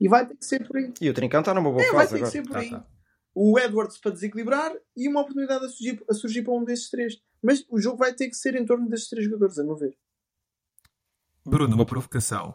[0.00, 0.92] E vai ter que ser por aí.
[1.00, 2.30] E o Trincão está numa boa é, fase vai ter agora.
[2.30, 2.70] que ser por aí.
[2.70, 2.86] Tá, tá.
[3.34, 7.20] O Edwards para desequilibrar e uma oportunidade a surgir, a surgir para um desses três.
[7.42, 9.96] Mas o jogo vai ter que ser em torno desses três jogadores, a meu ver.
[11.44, 12.54] Bruno, uma provocação.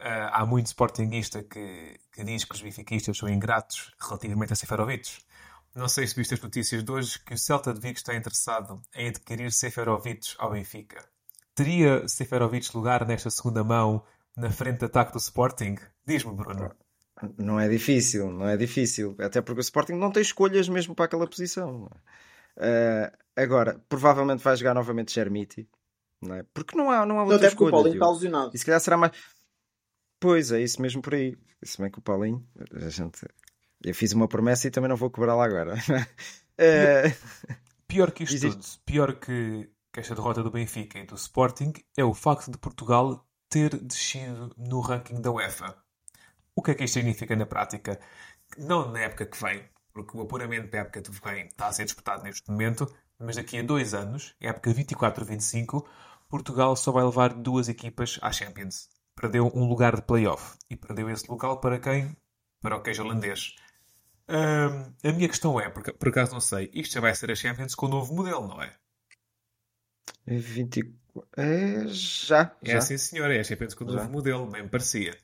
[0.00, 5.22] Uh, há muito sportinguista que, que diz que os benfiquistas são ingratos relativamente a Seferovic.
[5.74, 8.82] Não sei se viste as notícias de hoje que o Celta de Vigo está interessado
[8.94, 11.04] em adquirir Seferovic ao Benfica.
[11.54, 14.04] Teria Seferovic lugar nesta segunda mão
[14.36, 15.76] na frente de ataque do Sporting?
[16.04, 16.74] Diz-me, Bruno.
[17.38, 19.16] Não é difícil, não é difícil.
[19.18, 21.84] Até porque o Sporting não tem escolhas mesmo para aquela posição.
[22.56, 25.68] Uh, agora, provavelmente vai jogar novamente Germiti.
[26.20, 26.44] Não é?
[26.54, 27.68] Porque não há, não há outra não, escolha.
[27.68, 28.50] O Paulinho está lesionado.
[28.54, 29.12] E se calhar será mais.
[30.20, 31.36] Pois, é isso mesmo por aí.
[31.62, 33.26] Se bem que o Paulinho, a gente...
[33.84, 35.74] eu fiz uma promessa e também não vou cobrá-la agora.
[35.74, 37.54] uh...
[37.86, 38.60] Pior que isto Existe...
[38.60, 42.58] tudo, pior que, que esta derrota do Benfica e do Sporting, é o facto de
[42.58, 45.76] Portugal ter descido no ranking da UEFA.
[46.56, 47.98] O que é que isto significa na prática?
[48.56, 51.84] Não na época que vem, porque o apuramento da época que vem está a ser
[51.84, 52.86] disputado neste momento,
[53.18, 55.84] mas daqui a dois anos, época 24-25,
[56.28, 58.88] Portugal só vai levar duas equipas à Champions.
[59.14, 60.56] Perdeu um lugar de playoff.
[60.68, 62.16] E perdeu esse local para quem?
[62.60, 63.54] Para o queijo holandês.
[64.28, 67.74] a minha questão é, porque por acaso não sei, isto já vai ser a Champions
[67.74, 68.74] com o novo modelo, não é?
[70.26, 71.04] 24.
[71.36, 72.56] É, já.
[72.64, 75.16] É sim, senhora, é a Champions com o novo modelo, bem parecia.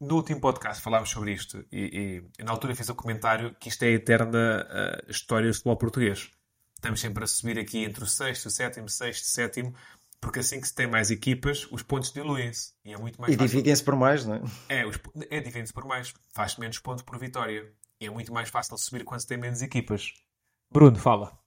[0.00, 3.82] No último podcast falámos sobre isto e, e, na altura fiz o comentário que isto
[3.82, 6.30] é a eterna uh, história do futebol português.
[6.74, 9.74] Estamos sempre a subir aqui entre o sexto, o sétimo, sexto, sétimo,
[10.20, 12.72] porque assim que se tem mais equipas, os pontos diluem-se.
[12.84, 14.80] E é muito mais E dividem-se por mais, não é?
[14.80, 14.98] É, os,
[15.30, 16.12] é dividem-se por mais.
[16.34, 17.72] Faz menos pontos por vitória.
[17.98, 20.12] E é muito mais fácil subir quando se tem menos equipas.
[20.70, 21.38] Bruno, fala.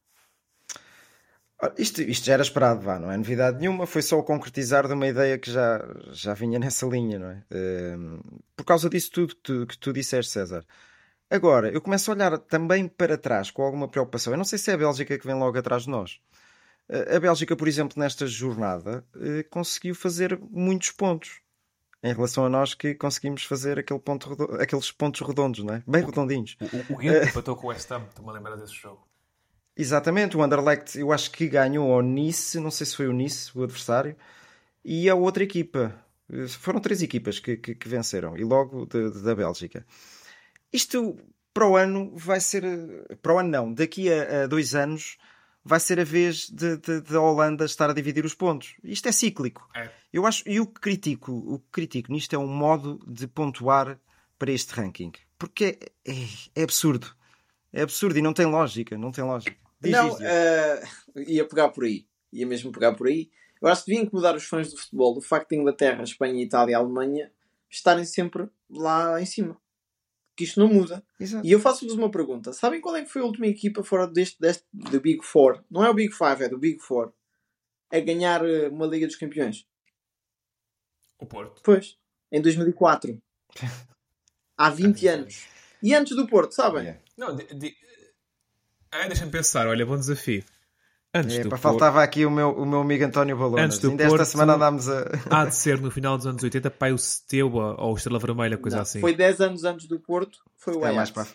[1.78, 4.94] Isto, isto já era esperado, vá, não é novidade nenhuma, foi só o concretizar de
[4.94, 7.44] uma ideia que já, já vinha nessa linha, não é?
[7.52, 10.66] Uh, por causa disso tudo que tu, que tu disseste, César.
[11.30, 14.32] Agora, eu começo a olhar também para trás com alguma preocupação.
[14.32, 16.22] Eu não sei se é a Bélgica que vem logo atrás de nós.
[16.90, 21.42] Uh, a Bélgica, por exemplo, nesta jornada, uh, conseguiu fazer muitos pontos
[22.02, 25.84] em relação a nós que conseguimos fazer aquele ponto aqueles pontos redondos, não é?
[25.86, 26.56] Bem redondinhos.
[26.62, 29.09] O, o, o Ghent empatou com o West Ham, estou-me a lembrar desse jogo.
[29.82, 33.58] Exatamente, o Anderlecht eu acho que ganhou ao Nice, não sei se foi o Nice,
[33.58, 34.14] o adversário,
[34.84, 35.96] e a outra equipa.
[36.60, 39.86] Foram três equipas que, que, que venceram, e logo de, de, da Bélgica.
[40.74, 41.18] Isto
[41.54, 42.62] para o ano vai ser.
[43.22, 45.18] Para o ano não, daqui a, a dois anos
[45.64, 48.76] vai ser a vez da Holanda estar a dividir os pontos.
[48.84, 49.66] Isto é cíclico.
[49.74, 49.90] É.
[50.12, 53.98] Eu acho, e o que critico, o que critico nisto é um modo de pontuar
[54.38, 55.14] para este ranking.
[55.38, 57.16] Porque é, é, é absurdo.
[57.72, 59.69] É absurdo e não tem lógica, não tem lógica.
[59.82, 62.06] Diz, não, diz, uh, ia pegar por aí.
[62.32, 63.30] Ia mesmo pegar por aí.
[63.62, 66.74] Eu acho que devia incomodar os fãs do futebol o facto de Inglaterra, Espanha, Itália
[66.74, 67.32] e Alemanha
[67.70, 69.60] estarem sempre lá em cima.
[70.36, 71.04] Que isto não muda.
[71.20, 71.46] Exato.
[71.46, 72.54] E eu faço-vos uma pergunta.
[72.54, 75.64] Sabem qual é que foi a última equipa fora deste, deste do Big Four?
[75.70, 77.14] Não é o Big Five, é do Big Four.
[77.92, 79.66] A ganhar eh, uma Liga dos Campeões.
[81.20, 81.62] O Porto.
[81.64, 81.98] Pois.
[82.32, 83.22] Em 2004.
[84.58, 85.48] Há 20 anos.
[85.84, 86.84] E antes do Porto, sabem?
[86.84, 87.02] Yeah.
[87.18, 87.76] Não, de, de,
[88.92, 90.44] ah, deixa-me pensar, olha, bom desafio.
[91.14, 91.62] Antes é, do Porto...
[91.62, 93.66] faltava aqui o meu, o meu amigo António Balonas.
[93.66, 95.06] Antes do Ainda Porto, esta semana andámos a.
[95.30, 98.58] Há de ser no final dos anos 80, pai o Steaua ou o Estrela Vermelha,
[98.58, 99.00] coisa não, assim.
[99.00, 100.94] Foi 10 anos antes do Porto, foi o Ajax.
[100.94, 101.28] É mais para...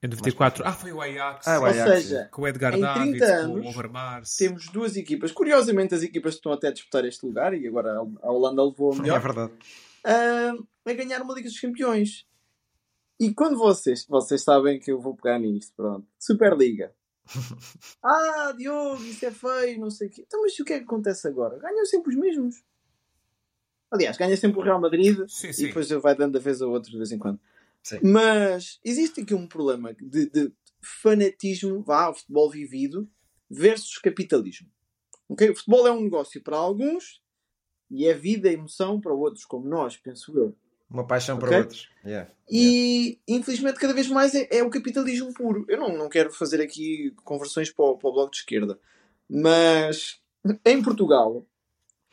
[0.00, 1.48] Em 94, ah, foi o Ajax.
[1.48, 1.90] Ah, o Ajax.
[1.90, 4.36] Ou seja, com o Edgar em 30 Davids, anos, com o Overmars.
[4.36, 5.32] Temos duas equipas.
[5.32, 8.96] Curiosamente, as equipas estão até a disputar este lugar e agora a Holanda levou a
[8.96, 9.16] melhor.
[9.16, 9.52] É verdade.
[10.06, 12.26] Uh, a ganhar uma Liga dos Campeões.
[13.18, 16.06] E quando vocês, vocês sabem que eu vou pegar nisto, pronto.
[16.18, 16.94] Superliga.
[18.02, 20.24] ah, Diogo, isso é feio, não sei o quê.
[20.26, 21.58] Então, mas o que é que acontece agora?
[21.58, 22.62] Ganham sempre os mesmos.
[23.90, 25.64] Aliás, ganha sempre o Real Madrid sim, sim.
[25.64, 27.38] e depois vai dando a vez a outro de vez em quando.
[27.82, 28.00] Sim.
[28.02, 33.08] Mas existe aqui um problema de, de fanatismo, vá, o futebol vivido,
[33.48, 34.68] versus capitalismo.
[35.28, 35.50] Okay?
[35.50, 37.22] O futebol é um negócio para alguns
[37.90, 40.56] e é vida e emoção para outros, como nós, penso eu.
[40.94, 41.48] Uma paixão okay?
[41.48, 41.90] para outros.
[42.06, 42.30] Yeah.
[42.48, 43.20] E yeah.
[43.26, 45.64] infelizmente cada vez mais é, é, o capitalismo puro.
[45.68, 48.78] Eu não, não quero fazer aqui conversões para o, para o bloco de esquerda,
[49.28, 50.20] mas
[50.64, 51.44] em Portugal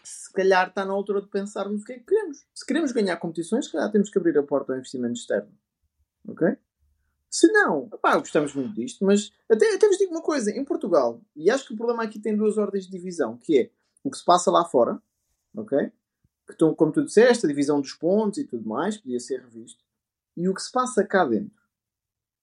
[0.04, 2.44] se calhar está na altura de pensarmos o que é que queremos.
[2.56, 5.52] Se queremos ganhar competições, se calhar temos que abrir a porta ao investimento externo.
[6.28, 6.48] Ok?
[7.30, 11.22] Se não, pá, gostamos muito disto, mas até, até vos digo uma coisa: em Portugal,
[11.36, 13.70] e acho que o problema aqui tem duas ordens de divisão, que é
[14.04, 15.00] o que se passa lá fora,
[15.56, 15.92] ok?
[16.52, 19.84] Que estão, como tu disseste, a divisão dos pontos e tudo mais, podia ser revisto.
[20.38, 21.62] E o que se passa cá dentro?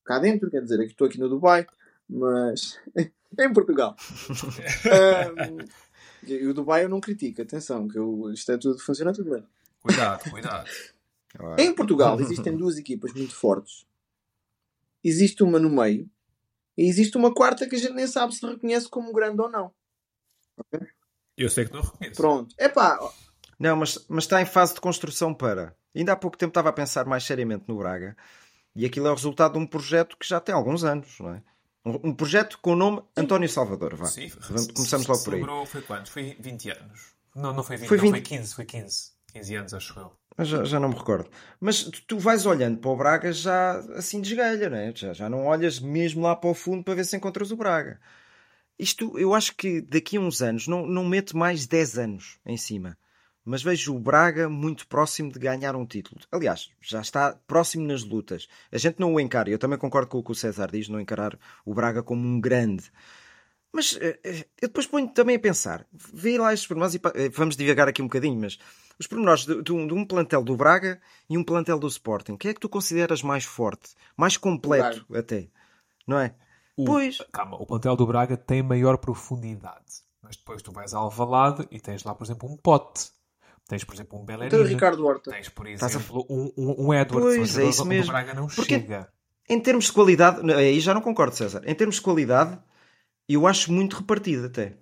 [0.05, 1.67] Cá dentro, quer dizer, aqui estou aqui no Dubai,
[2.09, 2.81] mas
[3.39, 3.97] em Portugal.
[5.49, 5.59] um,
[6.27, 9.45] e o Dubai eu não critico, atenção, que eu, isto é tudo, funciona tudo bem.
[9.81, 10.69] Cuidado, cuidado.
[11.59, 13.87] em Portugal existem duas equipas muito fortes
[15.03, 16.09] existe uma no meio
[16.77, 19.73] e existe uma quarta que a gente nem sabe se reconhece como grande ou não.
[20.57, 20.87] Okay?
[21.37, 22.17] Eu sei que não reconheço.
[22.17, 22.55] Pronto.
[22.59, 22.99] Epá.
[23.59, 25.75] Não, mas, mas está em fase de construção para.
[25.95, 28.17] Ainda há pouco tempo estava a pensar mais seriamente no Braga
[28.75, 31.43] e aquilo é o resultado de um projeto que já tem alguns anos, não é?
[31.85, 33.97] Um, um projeto com o nome António Salvador.
[33.97, 34.07] Vá.
[34.07, 34.31] Sim,
[34.75, 35.67] começamos logo por aí.
[35.67, 36.11] Foi quanto?
[36.11, 37.01] Foi 20 anos?
[37.35, 38.05] Não, não foi 20, foi, 20...
[38.05, 39.11] Não, foi 15, foi 15.
[39.33, 40.13] 15 anos, acho eu.
[40.45, 41.29] Já, já, não me recordo.
[41.61, 44.93] Mas tu, vais olhando para o Braga já assim desgalha, não é?
[44.95, 48.01] Já, já não olhas mesmo lá para o fundo para ver se encontras o Braga.
[48.79, 52.57] Isto, eu acho que daqui a uns anos, não, não meto mais 10 anos em
[52.57, 52.97] cima,
[53.49, 56.21] mas vejo o Braga muito próximo de ganhar um título.
[56.31, 58.47] Aliás, já está próximo nas lutas.
[58.71, 61.01] A gente não o encara, eu também concordo com o que o César diz, não
[61.01, 62.93] encarar o Braga como um grande.
[63.73, 67.31] Mas eh, eh, eu depois ponho também a pensar, vê lá estes pormenores e eh,
[67.31, 68.59] vamos divagar aqui um bocadinho, mas
[68.99, 72.37] os pormenores de, de, um, de, um, plantel do Braga e um plantel do Sporting,
[72.37, 75.49] quem é que tu consideras mais forte, mais completo até?
[76.07, 76.35] Não é?
[76.77, 77.19] O, pois.
[77.33, 80.07] Calma, o plantel do Braga tem maior profundidade.
[80.23, 83.11] Mas depois tu vais a Alvalade e tens lá, por exemplo, um Pote.
[83.69, 84.49] Tens, por exemplo, um Bellerin.
[84.49, 85.31] Tens o Ricardo Horta.
[85.31, 86.33] Tens, por exemplo, a...
[86.33, 87.37] um, um, um Edwards.
[87.37, 88.11] Pois, é isso mesmo.
[88.11, 89.09] O Braga não Porque chega.
[89.47, 91.63] Em termos de qualidade, aí já não concordo, César.
[91.67, 92.59] Em termos de qualidade,
[93.29, 94.75] eu acho muito repartido até.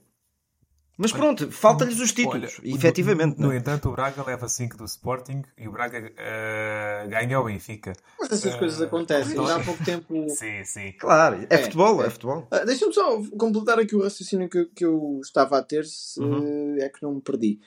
[0.99, 3.38] Mas pronto, falta-lhes os títulos, Olha, efetivamente.
[3.38, 7.44] No, no, entanto, o Braga leva 5 do Sporting e o Braga uh, ganha o
[7.44, 7.92] Benfica.
[8.18, 9.37] Mas essas uh, coisas acontecem.
[9.37, 10.14] Já há pouco tempo.
[10.31, 10.92] sim, sim.
[10.92, 12.49] Claro, é, é futebol, é, é futebol.
[12.51, 16.79] Uh, Deixa-me só completar aqui o raciocínio que, que eu estava a ter, se uhum.
[16.81, 17.61] é que não me perdi.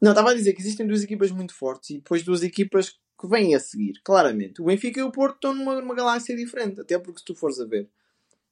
[0.00, 3.28] Não, estava a dizer que existem duas equipas muito fortes e depois duas equipas que
[3.28, 4.60] vêm a seguir, claramente.
[4.60, 7.58] O Benfica e o Porto estão numa, numa galáxia diferente, até porque se tu fores
[7.60, 7.88] a ver.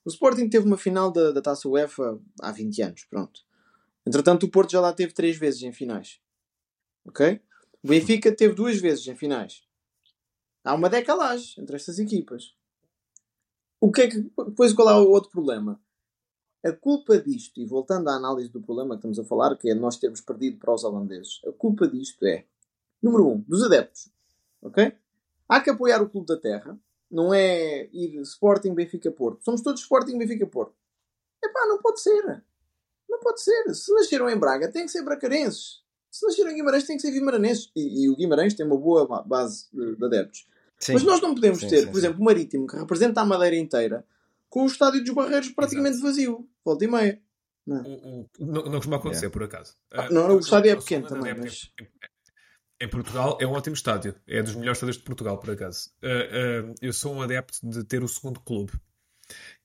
[0.05, 3.41] O Sporting teve uma final da, da Taça UEFA há 20 anos, pronto.
[4.07, 6.21] Entretanto, o Porto já lá teve três vezes em finais.
[7.05, 7.41] Ok?
[7.83, 9.63] O Benfica teve duas vezes em finais.
[10.65, 12.55] Há uma decalagem entre estas equipas.
[13.81, 14.21] O que é que.
[14.21, 15.81] Depois qual é o outro problema?
[16.65, 19.75] A culpa disto, e voltando à análise do problema que estamos a falar, que é
[19.75, 22.45] nós termos perdido para os holandeses, a culpa disto é,
[23.03, 24.11] número um, dos adeptos.
[24.63, 24.93] Ok?
[25.49, 26.79] Há que apoiar o clube da terra.
[27.11, 29.45] Não é ir Sporting, Benfica, Porto.
[29.45, 30.75] Somos todos Sporting, Benfica, Porto.
[31.45, 32.43] Epá, não pode ser.
[33.09, 33.75] Não pode ser.
[33.75, 35.83] Se nasceram em Braga, tem que ser bracarenses.
[36.11, 37.71] Se nasceram em Guimarães, tem que ser guimaranenses.
[37.77, 40.47] E, e o Guimarães tem uma boa base de adeptos.
[40.79, 40.95] Sim.
[40.95, 43.57] Mas nós não podemos sim, ter, sim, por exemplo, o Marítimo, que representa a Madeira
[43.57, 44.05] inteira,
[44.53, 46.07] com o estádio dos Barreiros praticamente Exato.
[46.07, 46.49] vazio.
[46.63, 47.23] Volta e meia.
[47.67, 47.81] Não, é?
[47.89, 49.75] o, o, não, não costuma acontecer, por acaso.
[49.91, 51.35] Ah, não, uh, o estádio é pequeno também.
[51.35, 51.73] Mas...
[52.79, 54.15] Em Portugal é um ótimo estádio.
[54.27, 55.91] É dos melhores estádios de Portugal, por acaso.
[56.03, 58.73] Uh, uh, eu sou um adepto de ter o segundo clube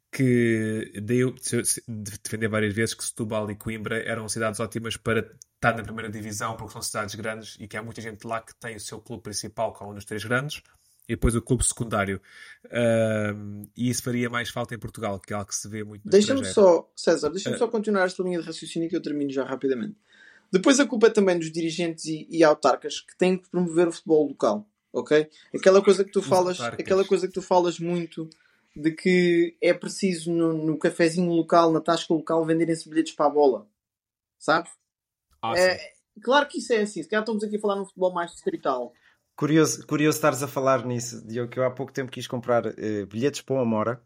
[0.10, 5.20] que deu de defender várias vezes que Setúbal e Coimbra eram cidades ótimas para
[5.56, 8.56] estar na primeira divisão porque são cidades grandes e que há muita gente lá que
[8.56, 10.64] tem o seu clube principal com um dos três grandes
[11.08, 12.22] e depois o clube secundário
[12.66, 16.08] uh, e isso faria mais falta em Portugal que é algo que se vê muito
[16.08, 19.44] deixa-me só, César, deixa-me uh, só continuar esta linha de raciocínio que eu termino já
[19.44, 19.96] rapidamente
[20.52, 23.92] depois a culpa é também dos dirigentes e, e autarcas que têm que promover o
[23.92, 25.30] futebol local ok?
[25.56, 28.30] Aquela coisa que tu falas aquela coisa que tu falas muito
[28.78, 33.30] de que é preciso no, no cafezinho local, na tasca local, venderem-se bilhetes para a
[33.30, 33.68] bola.
[34.38, 34.72] Sabes?
[35.42, 35.80] Ah, é,
[36.22, 37.02] claro que isso é assim.
[37.02, 38.94] Se calhar estamos aqui a falar num futebol mais distrital.
[39.38, 43.06] Curioso, curioso estares a falar nisso, Diogo, que eu há pouco tempo quis comprar uh,
[43.08, 44.02] bilhetes para o Amora.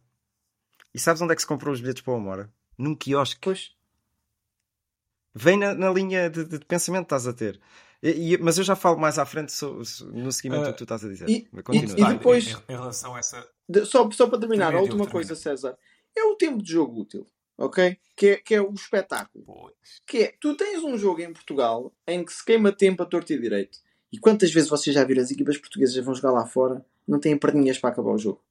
[0.93, 2.51] E sabes onde é que se comprou os bilhetes para o Amora?
[2.77, 3.39] Num quiosque.
[3.41, 3.71] Pois.
[5.33, 7.61] Vem na, na linha de, de, pensamento que estás a ter.
[8.03, 10.71] E, e, mas eu já falo mais à frente so, so, no seguimento uh, do
[10.73, 11.29] que tu estás a dizer.
[11.29, 13.47] E, e, e depois, em, em, relação a essa.
[13.69, 15.77] De, só, só para terminar, a última coisa, César.
[16.13, 17.25] É o tempo de jogo útil.
[17.57, 17.97] Ok?
[18.17, 19.45] Que é, que é o espetáculo.
[19.45, 20.01] Pois.
[20.05, 23.31] Que é, tu tens um jogo em Portugal em que se queima tempo a torto
[23.31, 23.79] e direito.
[24.11, 27.37] E quantas vezes vocês já viram as equipas portuguesas vão jogar lá fora não têm
[27.37, 28.43] perninhas para acabar o jogo?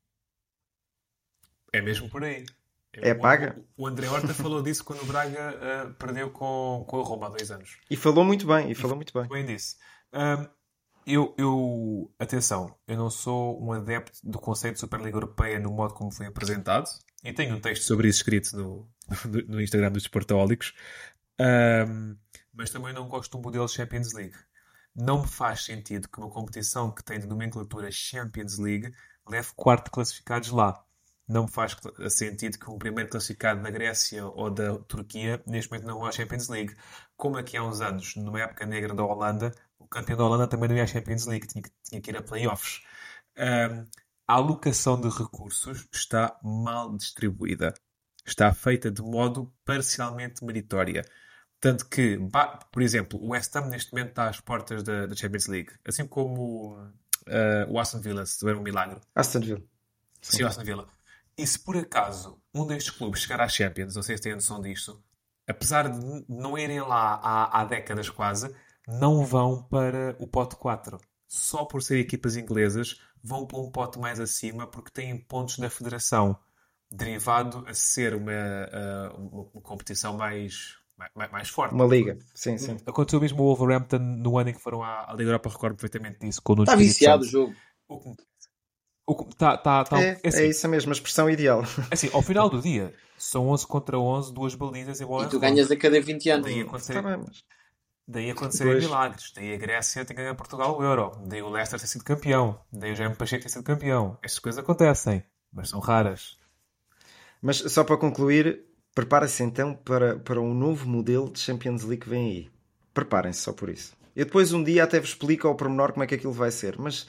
[1.72, 2.44] É mesmo por aí.
[2.92, 3.56] É paga?
[3.76, 7.26] O, o André Horta falou disso quando o Braga uh, perdeu com, com a Roma
[7.26, 7.78] há dois anos.
[7.88, 9.28] E falou muito bem, e falou muito bem.
[9.28, 9.76] Bem disse.
[10.12, 10.48] Um,
[11.06, 15.94] eu, eu, atenção, eu não sou um adepto do conceito de Superliga Europeia no modo
[15.94, 16.88] como foi apresentado,
[17.24, 18.88] e tenho um texto sobre isso escrito no,
[19.24, 20.74] no, no Instagram dos Esportaólicos,
[21.40, 22.16] um,
[22.52, 24.36] mas também não gosto do modelo Champions League.
[24.94, 28.92] Não me faz sentido que uma competição que tem de nomenclatura Champions League
[29.28, 30.84] leve quarto classificados lá
[31.30, 31.76] não me faz
[32.08, 36.12] sentido que um primeiro classificado da Grécia ou da Turquia neste momento não vá à
[36.12, 36.76] Champions League.
[37.16, 40.68] Como aqui há uns anos, numa época negra da Holanda, o campeão da Holanda também
[40.68, 42.82] não ia à Champions League, tinha que, tinha que ir a playoffs.
[43.38, 43.86] Um,
[44.26, 47.74] a alocação de recursos está mal distribuída.
[48.26, 51.04] Está feita de modo parcialmente meritória.
[51.60, 52.18] Tanto que,
[52.72, 55.70] por exemplo, o West Ham neste momento está às portas da, da Champions League.
[55.84, 58.98] Assim como uh, o Aston Villa, se tiver um milagre.
[59.14, 59.62] Aston Villa.
[60.22, 60.88] Sim, Sim Aston Villa
[61.36, 64.60] E se por acaso um destes clubes chegar à Champions, não sei se têm noção
[64.60, 65.02] disto,
[65.46, 68.54] apesar de não irem lá há, há décadas quase,
[68.86, 70.98] não vão para o pote 4.
[71.28, 75.70] Só por serem equipas inglesas, vão para um pote mais acima porque têm pontos na
[75.70, 76.36] federação,
[76.90, 78.32] derivado a ser uma,
[79.16, 80.76] uma, uma competição mais,
[81.14, 81.74] mais, mais, forte.
[81.74, 82.76] Uma liga, sim, sim.
[82.86, 86.18] Aconteceu mesmo o Wolverhampton no ano em que foram à, à Liga Europa, recordo perfeitamente
[86.20, 86.42] disso.
[86.60, 87.54] Está viciado o jogo.
[89.36, 91.62] Tá, tá, tá, é, é, assim, é isso mesmo, a expressão ideal.
[91.90, 95.24] Assim, ao final do dia, são 11 contra 11, duas balizas e bola.
[95.24, 96.46] E tu ganhas a cada 20 anos.
[96.46, 97.18] Daí acontecer, tá
[98.06, 99.32] daí acontecerem milagres.
[99.34, 101.12] Daí a Grécia tem que ganhar Portugal o Euro.
[101.26, 102.60] Daí o Leicester ter sido campeão.
[102.72, 104.16] Daí o Jaime Pacheco ter sido campeão.
[104.22, 106.38] Estas coisas acontecem, mas são raras.
[107.42, 112.08] Mas só para concluir, prepara-se então para, para um novo modelo de Champions League que
[112.08, 112.50] vem aí.
[112.92, 113.96] Preparem-se só por isso.
[114.14, 116.78] Eu depois um dia até vos explico ao pormenor como é que aquilo vai ser,
[116.78, 117.06] mas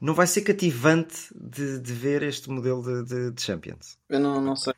[0.00, 3.98] não vai ser cativante de, de ver este modelo de, de, de, Champions.
[4.08, 4.72] Eu não, não sei.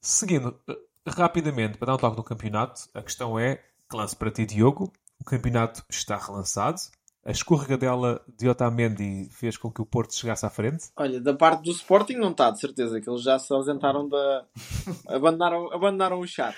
[0.00, 4.46] Seguindo eh, rapidamente para dar um toque no campeonato, a questão é: lance para ti,
[4.46, 4.92] Diogo.
[5.20, 6.80] O campeonato está relançado.
[7.24, 10.90] A escorregadela de Otamendi fez com que o Porto chegasse à frente?
[10.96, 14.44] Olha, da parte do Sporting não está, de certeza, que eles já se ausentaram da.
[15.06, 16.56] abandonaram, abandonaram o chat.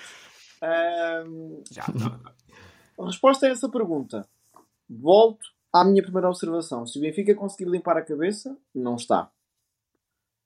[0.63, 1.61] Um...
[1.69, 1.83] Já,
[2.97, 4.27] A resposta a essa pergunta.
[4.89, 6.87] Volto à minha primeira observação.
[6.87, 9.29] Se o Benfica conseguir limpar a cabeça, não está.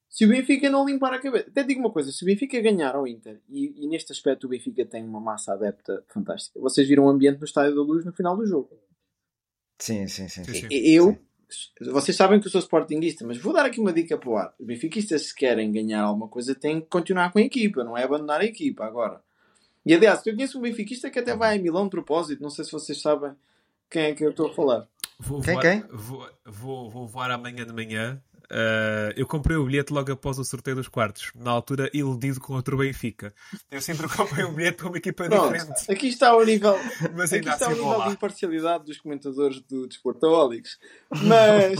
[0.09, 1.47] Se o Benfica não limpar a cabeça.
[1.49, 4.49] Até digo uma coisa: se o Benfica ganhar ao Inter, e, e neste aspecto o
[4.49, 8.11] Benfica tem uma massa adepta fantástica, vocês viram o ambiente no Estádio da Luz no
[8.11, 8.69] final do jogo.
[9.79, 10.43] Sim, sim, sim.
[10.43, 10.67] sim.
[10.69, 11.17] Eu.
[11.81, 14.53] Vocês sabem que eu sou sportinguista, mas vou dar aqui uma dica para o ar.
[14.59, 18.03] Os benfiquistas, se querem ganhar alguma coisa, têm que continuar com a equipa, não é
[18.03, 19.19] abandonar a equipa agora.
[19.83, 22.65] E aliás, eu conheço um benfiquista que até vai a Milão de propósito, não sei
[22.65, 23.31] se vocês sabem
[23.89, 24.87] quem é que eu estou a falar.
[25.19, 25.83] Vou quem, voar, quem?
[25.91, 28.21] Vou, vou, vou voar amanhã de manhã.
[28.51, 32.53] Uh, eu comprei o bilhete logo após o sorteio dos quartos, na altura iludido com
[32.53, 33.31] outro Benfica.
[33.69, 35.91] Eu sempre comprei um bilhete para uma equipa Pronto, diferente.
[35.91, 36.75] Aqui está o nível,
[37.15, 40.79] Mas aqui está o assim nível de imparcialidade dos comentadores do Desportólicos.
[41.11, 41.79] Mas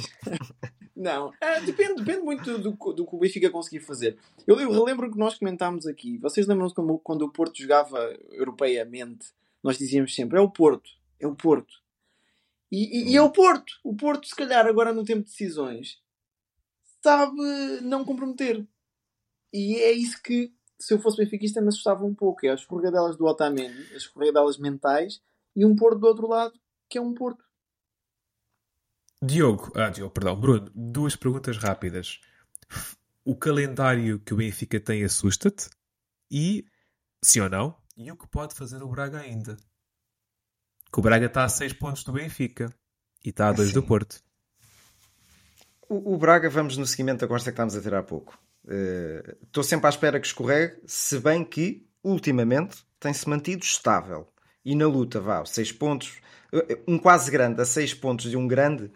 [0.96, 4.18] não, uh, depende, depende muito do, do, do, que o Benfica conseguir fazer.
[4.46, 6.20] Eu, eu relembro que nós comentámos aqui.
[6.20, 9.28] Vocês lembram-se quando, quando o Porto jogava europeamente?
[9.64, 11.74] Nós dizíamos sempre: é o Porto, é o Porto.
[12.72, 13.74] E, e, e, é o Porto.
[13.84, 15.98] O Porto, se calhar, agora no tempo de decisões,
[17.04, 18.68] sabe não comprometer.
[19.54, 22.46] E é isso que, se eu fosse benfiquista, me assustava um pouco.
[22.46, 25.22] É as escorregadelas do Otamendi, as escorregadelas mentais,
[25.56, 26.54] e um Porto do outro lado,
[26.90, 27.44] que é um Porto.
[29.22, 32.22] Diogo, ah, Diogo, perdão, Bruno, duas perguntas rápidas.
[33.26, 35.70] O calendário que o Benfica tem assusta-te?
[36.32, 36.66] E,
[37.22, 37.76] sim ou não?
[37.98, 39.58] E o que pode fazer o Braga ainda?
[40.92, 42.74] Que o Braga está a 6 pontos do Benfica
[43.24, 44.24] e está a 2 do Porto.
[45.90, 48.38] O, o, Braga, vamos no seguimento da conversa que estávamos a ter há pouco.
[48.64, 54.32] Uh, estou sempre à espera que escorregue, se bem que, ultimamente, tem-se mantido estável.
[54.64, 56.22] E na luta, vá, 6 pontos,
[56.54, 58.92] eh, um quase grande a 6 pontos de um grande,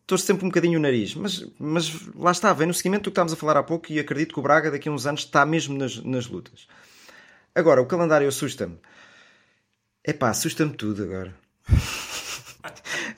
[0.00, 1.14] estou sempre um bocadinho o nariz.
[1.14, 4.00] Mas, mas lá está, vem no seguimento do que estávamos a falar há pouco e
[4.00, 6.66] acredito que o Braga daqui a uns anos está mesmo nas, nas lutas.
[7.54, 8.80] Agora, o calendário assusta-me.
[10.04, 11.34] Epá, assusta-me tudo agora.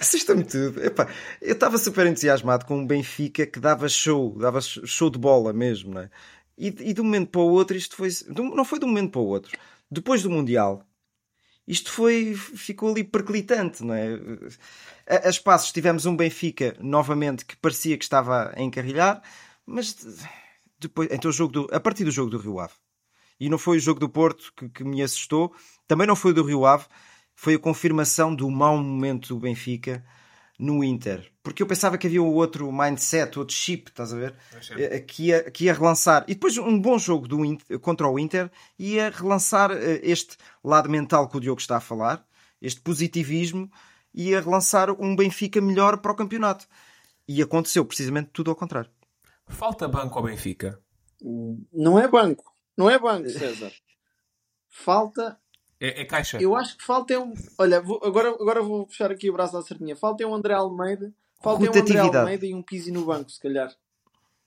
[0.03, 0.85] Assusta-me tudo.
[0.85, 1.09] Epá,
[1.41, 5.99] eu estava super entusiasmado com um Benfica que dava show, dava show de bola mesmo,
[5.99, 6.11] é?
[6.59, 8.11] E, e de um momento para o outro, isto foi.
[8.29, 9.57] Não foi de um momento para o outro.
[9.91, 10.87] Depois do Mundial,
[11.67, 12.35] isto foi.
[12.35, 14.15] ficou ali perclitante, não é?
[15.07, 19.23] A, a espaços tivemos um Benfica novamente que parecia que estava a encarrilhar,
[19.65, 19.97] mas
[20.79, 21.09] depois.
[21.11, 22.75] Então o jogo do, a partir do jogo do Rio Ave.
[23.41, 25.53] E não foi o jogo do Porto que, que me assustou,
[25.89, 26.87] também não foi o do Rio Ave,
[27.35, 30.05] foi a confirmação do mau momento do Benfica
[30.59, 31.33] no Inter.
[31.43, 34.37] Porque eu pensava que havia outro mindset, outro chip, estás a ver?
[34.79, 36.25] Eh, que ia, que ia relançar.
[36.29, 40.89] E depois um bom jogo do Inter, contra o Inter ia relançar eh, este lado
[40.89, 42.25] mental que o Diogo está a falar,
[42.61, 43.69] este positivismo,
[44.15, 46.69] ia relançar um Benfica melhor para o campeonato.
[47.27, 48.91] E aconteceu precisamente tudo ao contrário.
[49.49, 50.81] Falta banco ao Benfica?
[51.73, 52.55] Não é banco.
[52.77, 53.73] Não é banco, César.
[54.69, 55.39] Falta
[55.83, 56.41] é, é, caixa.
[56.41, 57.35] Eu acho que falta é um.
[57.59, 59.97] Olha, vou, agora, agora vou puxar aqui o braço à sardinha.
[59.97, 61.13] Falta é um André Almeida.
[61.43, 63.75] Falta é um André Almeida e um Pizzi no banco, se calhar.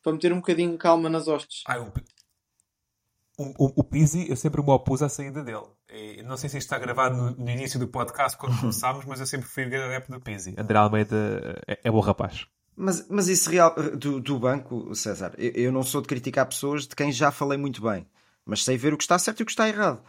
[0.01, 1.63] Para meter um bocadinho de calma nas hostes.
[1.67, 5.65] Ah, o, o, o Pizzi, eu sempre me opus à saída dele.
[5.91, 9.19] E, não sei se isto está gravado no, no início do podcast, quando começámos, mas
[9.19, 10.55] eu sempre fui grande rap do Pizzi.
[10.57, 12.47] André Almeida é, é bom rapaz.
[12.77, 16.88] Mas, mas isso real do, do banco, César, eu, eu não sou de criticar pessoas
[16.88, 18.07] de quem já falei muito bem,
[18.45, 20.01] mas sei ver o que está certo e o que está errado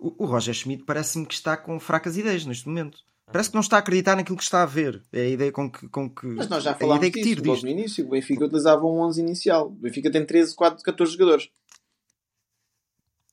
[0.00, 2.98] o, Roger Schmidt parece-me que está com fracas ideias neste momento.
[3.32, 5.02] Parece que não está a acreditar naquilo que está a ver.
[5.12, 5.88] É a ideia com que.
[5.88, 7.64] Com que Mas nós já é falámos que disso tiro logo disto.
[7.64, 8.06] no início.
[8.06, 9.66] O Benfica utilizava um 11 inicial.
[9.68, 11.48] O Benfica tem 13, 4, 14 jogadores.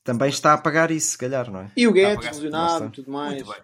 [0.03, 1.71] Também está a pagar isso, se calhar, não é?
[1.75, 3.33] E o Guedes, lesionado e tudo mais.
[3.43, 3.61] Muito bem.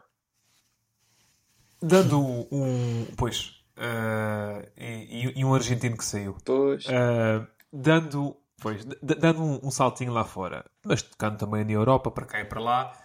[1.82, 2.20] Dando
[2.52, 3.06] um.
[3.16, 3.54] Pois.
[3.78, 6.36] ah, e, e um argentino que saiu.
[6.44, 6.86] Pois.
[6.90, 8.36] Ah, dando.
[8.64, 12.46] Pois, dando um, um saltinho lá fora, mas tocando também na Europa, para cá e
[12.46, 12.98] para lá.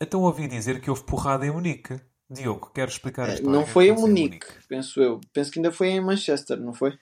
[0.00, 1.98] Então ouvi dizer que houve porrada em Munique.
[2.28, 3.52] Diogo, quero explicar a Eh, história.
[3.58, 5.20] Não que foi em aconteceu Munique, penso eu.
[5.32, 6.98] Penso que ainda foi em Manchester, não foi?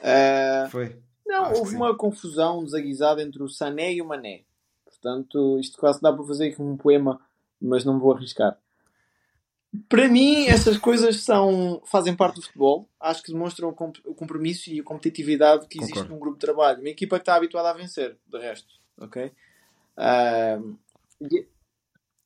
[0.00, 1.02] Eh, Foi.
[1.26, 4.44] não, Acho houve uma confusão, desaguisado entre o Sané e o Mané.
[4.84, 7.20] Portanto, isto quase dá para fazer aqui um poema,
[7.60, 8.58] mas não me vou arriscar.
[9.88, 12.88] Para mim, essas coisas são, fazem parte do futebol.
[13.00, 16.14] Acho que demonstram o comp- o compromisso e a competitividade que existe Concordo.
[16.14, 16.80] num grupo de trabalho.
[16.80, 18.68] Uma equipa que está habituada a vencer, de resto.
[19.00, 19.32] Ok?
[21.20, 21.46] E-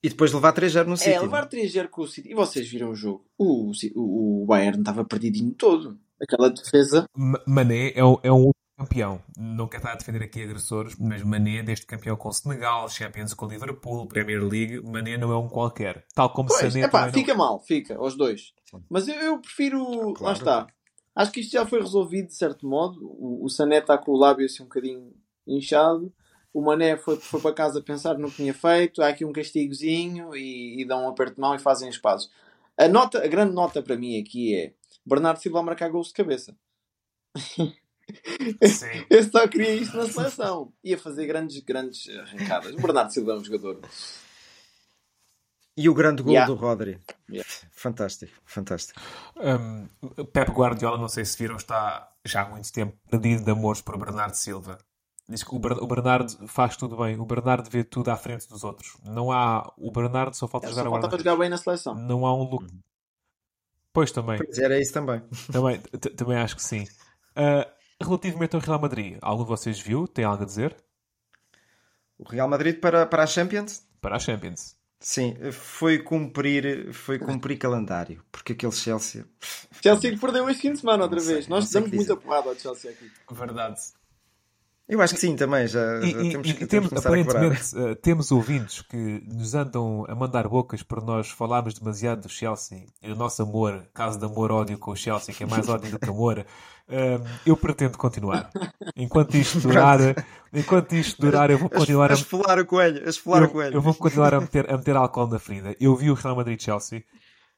[0.02, 1.10] E depois levar 3-0 no City.
[1.10, 2.30] é, levar 3-0 com o City.
[2.30, 3.24] E vocês viram o jogo?
[3.36, 5.98] O, o, o Bayern estava perdidinho todo.
[6.20, 7.08] Aquela defesa.
[7.16, 9.20] Ma- Mané é, um- é um outro campeão.
[9.36, 13.34] Não quero estar a defender aqui agressores, mas Mané, desde campeão com o Senegal, Champions
[13.34, 16.06] com o Liverpool, Premier League, Mané não é um qualquer.
[16.14, 18.54] Tal como Pois, Sané epá, também fica mal, fica, aos dois.
[18.88, 20.10] Mas eu, eu prefiro.
[20.10, 20.38] Lá Claro.
[20.38, 20.66] está.
[21.14, 23.00] Acho que isto já foi resolvido de certo modo.
[23.02, 25.12] O, o Sané está com o lábio assim um bocadinho
[25.46, 26.12] inchado.
[26.54, 29.02] O Mané foi, foi para casa pensar no que tinha feito.
[29.02, 32.30] Há aqui um castigozinho e, e dão um aperto de mão e fazem os passos.
[32.78, 34.72] A, nota, a grande nota para mim aqui é
[35.04, 36.56] Bernardo Silva marcar gols de cabeça.
[38.66, 39.04] Sim.
[39.10, 40.72] Eu só queria isto na seleção.
[40.82, 42.72] Ia fazer grandes, grandes arrancadas.
[42.74, 43.80] O Bernardo Silva é um jogador.
[45.76, 46.52] E o grande gol Yeah.
[46.52, 47.00] do Rodri.
[47.30, 47.48] Yeah.
[47.70, 49.00] Fantástico, fantástico.
[49.36, 49.86] Um,
[50.32, 53.96] Pep Guardiola, não sei se viram, está já há muito tempo perdido de amores por
[53.96, 54.78] Bernardo Silva.
[55.28, 57.20] Diz que o, Ber- o Bernardo faz tudo bem.
[57.20, 58.96] O Bernardo vê tudo à frente dos outros.
[59.04, 59.72] Não há...
[59.76, 61.24] O Bernardo só falta Ele jogar só guarda-redes.
[61.24, 61.94] jogar bem na seleção.
[61.94, 62.66] Não há um look.
[63.92, 64.38] Pois também.
[64.38, 65.22] Pois era isso também.
[65.52, 65.78] Também,
[66.16, 66.88] também acho que sim.
[67.36, 67.68] Ah,
[68.00, 70.06] relativamente ao Real Madrid, algum de vocês viu?
[70.06, 70.76] Tem algo a dizer?
[72.18, 73.82] O Real Madrid para, para a Champions?
[74.00, 74.76] Para a Champions.
[75.00, 78.24] Sim, foi cumprir, foi cumprir calendário.
[78.32, 79.24] Porque aquele Chelsea.
[79.80, 81.48] Chelsea que perdeu este fim de semana outra sei, vez.
[81.48, 83.08] Nós sei o damos muita porrada ao Chelsea aqui.
[83.30, 83.80] Verdade.
[84.88, 85.66] Eu acho que sim também.
[85.68, 89.54] Já, E, já e- temos, e que- temos, temos aparentemente, eh, temos ouvintes que nos
[89.54, 94.18] andam a mandar bocas por nós falarmos demasiado do Chelsea e o nosso amor, caso
[94.18, 96.46] de amor-ódio com o Chelsea, que é mais ódio do que amor.
[96.88, 98.50] Eh, eu pretendo continuar.
[98.96, 99.98] Enquanto isto durar,
[100.54, 103.04] enquanto isto durar, eu vou continuar a a, esfolar o coelho.
[103.06, 103.74] A esfolar o eu, coelho.
[103.74, 105.76] eu vou continuar a meter, a meter álcool na ferida.
[105.78, 107.04] Eu vi o Real Madrid-Chelsea.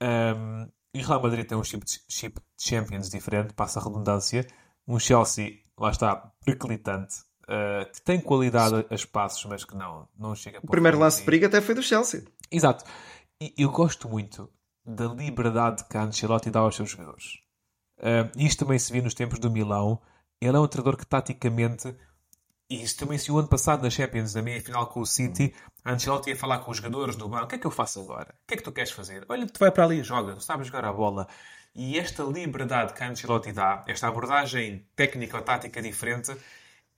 [0.02, 3.84] Um, e o Real Madrid tem um chip de, chip de Champions diferente, passa a
[3.84, 4.44] redundância.
[4.88, 6.14] Um Chelsea, lá está,
[6.44, 7.16] periclitante.
[7.50, 11.24] uh, que tem qualidade a espaços, mas que não, não chega O primeiro lance de
[11.24, 12.24] perigo até foi do Chelsea.
[12.50, 12.84] Exato.
[13.40, 14.48] E eu gosto muito
[14.84, 17.40] da liberdade que a Ancelotti dá aos seus jogadores.
[17.98, 20.00] Uh, isto também se viu nos tempos do Milão.
[20.40, 21.94] Ele é um treinador que taticamente,
[22.68, 25.54] e isso também se viu ano passado na Champions, na meia-final com o City,
[25.84, 28.00] a Ancelotti ia falar com os jogadores do banco, o que é que eu faço
[28.00, 28.34] agora?
[28.44, 29.26] O que é que tu queres fazer?
[29.28, 31.26] Olha, tu vai para ali e joga, tu sabes jogar a bola.
[31.74, 36.30] E esta liberdade que a Ancelotti dá, esta abordagem técnica ou tática diferente,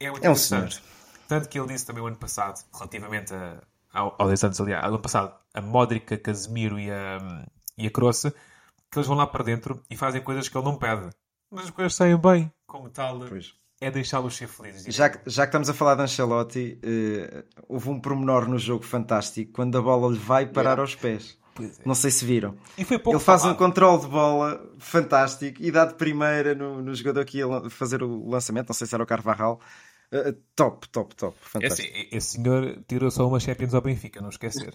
[0.00, 0.82] é muito É um interessante.
[1.28, 3.62] Tanto que ele disse também o ano passado, relativamente a,
[3.92, 7.44] ao, ao 10 anos, aliás, ano passado, a Modric, a Casemiro e a,
[7.78, 10.76] e a Kroos, que eles vão lá para dentro e fazem coisas que ele não
[10.76, 11.08] pede.
[11.50, 13.54] Mas as coisas saem bem, como tal, Pois.
[13.80, 14.94] é deixá-los ser felizes.
[14.94, 18.84] Já, que- já que estamos a falar de Ancelotti, eh, houve um pormenor no jogo
[18.84, 21.38] fantástico quando a bola lhe vai parar aos pés.
[21.54, 21.82] Pois é.
[21.84, 22.56] Não sei se viram.
[22.78, 23.58] E foi pouco Ele faz um falado.
[23.58, 28.28] controle de bola fantástico e dá de primeira no, no jogador que ia fazer o
[28.28, 28.68] lançamento.
[28.68, 29.60] Não sei se era o Carvajal.
[30.10, 31.36] Eh, top, top, top.
[31.40, 31.88] É Fantástico.
[31.96, 34.72] assim, esse senhor tirou só uma Champions ao Benfica, não esquecer.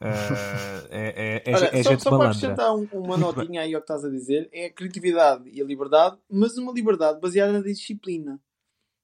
[0.00, 0.08] Ah,
[0.90, 3.80] é, é, é, Olha, é só, gente só para acrescentar um- uma notinha aí ao
[3.80, 7.60] que estás a dizer, é a criatividade e a liberdade, mas uma liberdade baseada na
[7.60, 8.40] disciplina.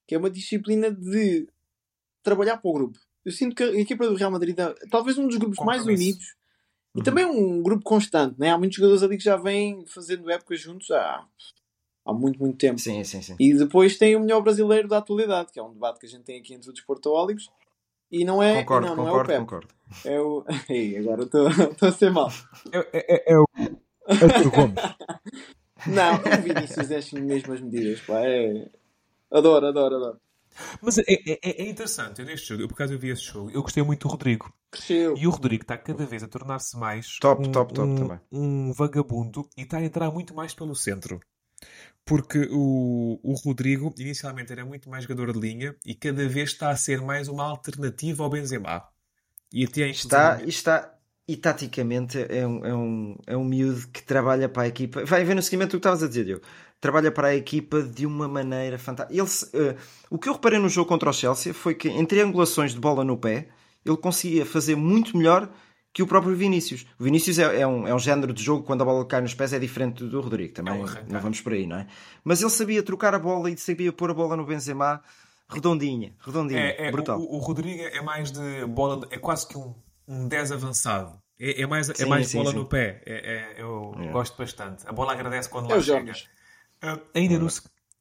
[0.07, 1.47] Que é uma disciplina de
[2.23, 2.99] trabalhar para o grupo.
[3.25, 6.35] Eu sinto que a equipa do Real Madrid é talvez um dos grupos mais unidos
[6.99, 8.38] e também um grupo constante.
[8.38, 8.51] Né?
[8.51, 11.24] Há muitos jogadores ali que já vêm fazendo épocas juntos há,
[12.05, 12.78] há muito, muito tempo.
[12.78, 13.36] Sim, sim, sim.
[13.38, 16.24] E depois tem o melhor brasileiro da atualidade, que é um debate que a gente
[16.24, 17.51] tem aqui entre os desportoólicos.
[18.11, 19.46] E não é, Concordo, não, não concordo, é o Pep.
[19.46, 19.68] concordo.
[20.05, 20.44] É o...
[20.68, 21.46] Ei, agora estou
[21.88, 22.30] a ser mal.
[22.72, 23.46] É, é, é, é o
[24.51, 24.74] Gomes.
[25.86, 28.01] Não, o Vinícius enche mesmo as medidas.
[28.01, 28.20] Pá.
[28.24, 28.68] É...
[29.30, 30.20] Adoro, adoro, adoro.
[30.81, 33.51] Mas é, é, é interessante, eu neste jogo, eu, por acaso eu vi esse jogo,
[33.51, 34.53] eu gostei muito do Rodrigo.
[34.71, 35.17] Cresceu.
[35.17, 38.21] E o Rodrigo está cada vez a tornar-se mais Top, um, top, top um, também.
[38.31, 41.21] um vagabundo e está a entrar muito mais pelo centro.
[42.05, 46.71] Porque o, o Rodrigo inicialmente era muito mais jogador de linha e cada vez está
[46.71, 48.83] a ser mais uma alternativa ao Benzema.
[49.53, 50.95] E até Está, e está,
[51.27, 55.05] e taticamente é um, é, um, é um miúdo que trabalha para a equipa.
[55.05, 56.45] Vai ver no seguimento o que estavas a dizer, Diogo.
[56.81, 59.14] Trabalha para a equipa de uma maneira fantástica.
[59.14, 59.76] Ele, uh,
[60.11, 63.05] o que eu reparei no jogo contra o Chelsea foi que em triangulações de bola
[63.05, 63.49] no pé
[63.85, 65.51] ele conseguia fazer muito melhor
[65.93, 66.87] que o próprio Vinícius.
[66.99, 69.35] O Vinícius é, é, um, é um género de jogo quando a bola cai nos
[69.35, 71.87] pés é diferente do Rodrigo, também é não vamos por aí, não é?
[72.22, 75.03] Mas ele sabia trocar a bola e sabia pôr a bola no Benzema
[75.49, 77.18] redondinha, redondinha, é, é, brutal.
[77.18, 79.74] O, o, Rodrigo é mais de bola, é quase que um,
[80.07, 81.18] um 10 avançado.
[81.41, 82.57] É, é mais, é sim, é mais sim, bola sim.
[82.59, 83.03] no pé.
[83.07, 84.87] É, é eu gosto bastante.
[84.87, 86.12] A bola agradece quando lá chega.
[86.83, 87.49] Uh, ainda, no,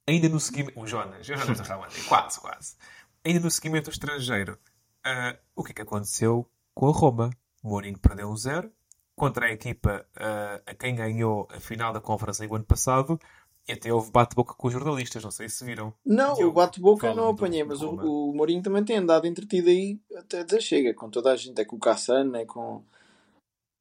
[0.07, 0.79] ainda no seguimento.
[0.79, 1.61] O Jonas, Jonas
[2.07, 2.75] quase, quase.
[3.23, 4.57] Ainda no seguimento estrangeiro,
[5.05, 7.29] uh, o que é que aconteceu com a Roma?
[7.63, 8.71] Mourinho perdeu um zero
[9.15, 13.19] contra a equipa uh, a quem ganhou a final da Conferência ano passado
[13.67, 15.93] e até houve bate-boca com os jornalistas, não sei se viram.
[16.05, 20.43] Não, o bate-boca não apanhei, mas o, o Mourinho também tem andado entretido aí até
[20.43, 22.81] dizer chega, com toda a gente, é com o Cassano, é com.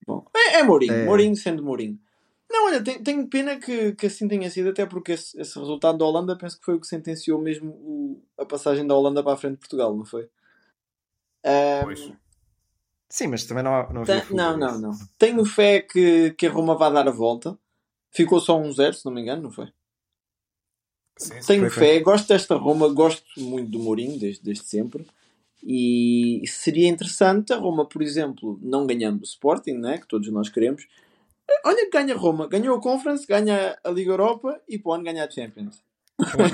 [0.05, 1.05] Bom, é, é Mourinho, é.
[1.05, 1.99] Mourinho sendo Mourinho.
[2.51, 5.99] Não, olha, tenho, tenho pena que, que assim tenha sido, até porque esse, esse, resultado
[5.99, 9.33] da Holanda penso que foi o que sentenciou mesmo o, a passagem da Holanda para
[9.33, 10.29] a frente de Portugal, não foi?
[11.45, 12.13] Um, pois.
[13.09, 14.91] Sim, mas também não, há, não havia Não, não, não.
[15.19, 17.59] Tenho fé que, que a Roma vai dar a volta.
[18.11, 19.73] Ficou só um zero, se não me engano, não foi?
[21.19, 22.01] Sim, Tenho fé, foi.
[22.01, 25.07] gosto desta Roma, gosto muito do Mourinho desde, desde sempre.
[25.63, 30.49] E seria interessante a Roma, por exemplo, não ganhando o Sporting, né, que todos nós
[30.49, 30.87] queremos.
[31.65, 35.83] Olha, ganha Roma, ganhou a Conference, ganha a Liga Europa e pode ganhar a Champions.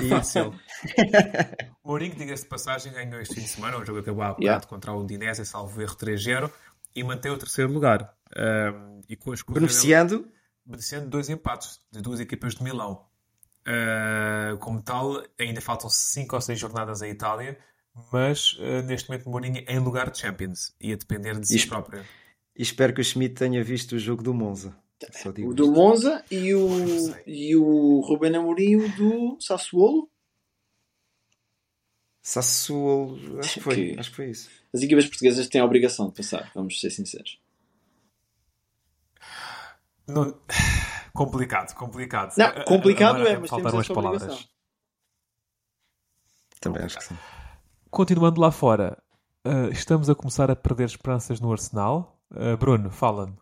[0.09, 0.53] Fácil.
[1.83, 4.67] Mourinho, diga-se de passagem, ganhou este fim de semana, o jogo acabou há bocado yeah.
[4.67, 6.51] contra o Udinese, salvo erro 3-0,
[6.95, 8.13] e manteve o terceiro lugar.
[8.35, 10.27] Um, e com as beneficiando?
[10.65, 13.05] Beneficiando dois empates de duas equipas de Milão.
[13.65, 17.57] Uh, como tal, ainda faltam 5 ou 6 jornadas à Itália,
[18.11, 21.57] mas uh, neste momento Mourinho é em lugar de Champions e a depender de si
[21.57, 22.03] e próprio.
[22.55, 24.75] E espero que o Schmidt tenha visto o jogo do Monza.
[25.45, 26.67] O do Monza e o,
[27.25, 30.09] e o Ruben Amorim do Sassuolo.
[32.21, 34.49] Sassuolo, acho que foi, acho que foi isso.
[34.73, 37.39] As equipas portuguesas têm a obrigação de passar, vamos ser sinceros.
[40.07, 40.39] Não...
[41.13, 42.33] Complicado, complicado.
[42.35, 44.23] Não, complicado Agora, é, mas temos essa palavras.
[44.23, 44.49] obrigação.
[46.59, 47.17] Também acho que sim.
[47.91, 48.97] Continuando lá fora,
[49.45, 52.19] uh, estamos a começar a perder esperanças no Arsenal.
[52.31, 53.37] Uh, Bruno, fala-me.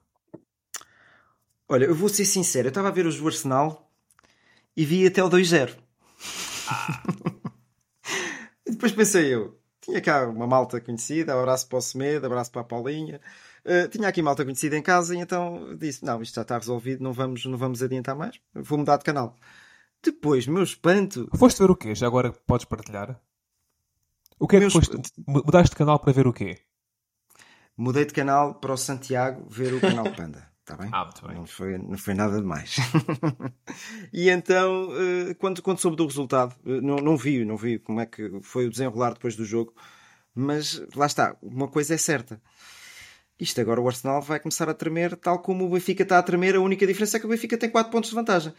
[1.72, 3.90] Olha, eu vou ser sincero, eu estava a ver do Arsenal
[4.76, 5.74] e vi até o 2-0.
[6.68, 7.02] Ah.
[8.68, 12.66] depois pensei eu, tinha cá uma malta conhecida, abraço para o Semedo, abraço para a
[12.66, 13.22] Paulinha.
[13.64, 17.02] Uh, tinha aqui malta conhecida em casa e então disse: Não, isto já está resolvido,
[17.02, 19.38] não vamos, não vamos adiantar mais, vou mudar de canal.
[20.04, 21.30] Depois, meu espanto.
[21.38, 21.96] Foste ver o quê?
[21.96, 23.18] Já agora podes partilhar?
[24.38, 24.98] O que é que foste...
[25.26, 26.60] Mudaste de canal para ver o quê?
[27.78, 30.51] Mudei de canal para o Santiago ver o canal Panda.
[30.62, 30.90] Está bem?
[30.92, 31.36] Ah, muito bem.
[31.36, 32.78] Não foi, não foi nada demais.
[34.14, 38.00] e então, uh, quando, quando soube do resultado, uh, não, não vi, não vi como
[38.00, 39.74] é que foi o desenrolar depois do jogo,
[40.34, 42.42] mas lá está, uma coisa é certa
[43.42, 46.56] isto agora o Arsenal vai começar a tremer, tal como o Benfica está a tremer.
[46.56, 48.54] A única diferença é que o Benfica tem 4 pontos de vantagem.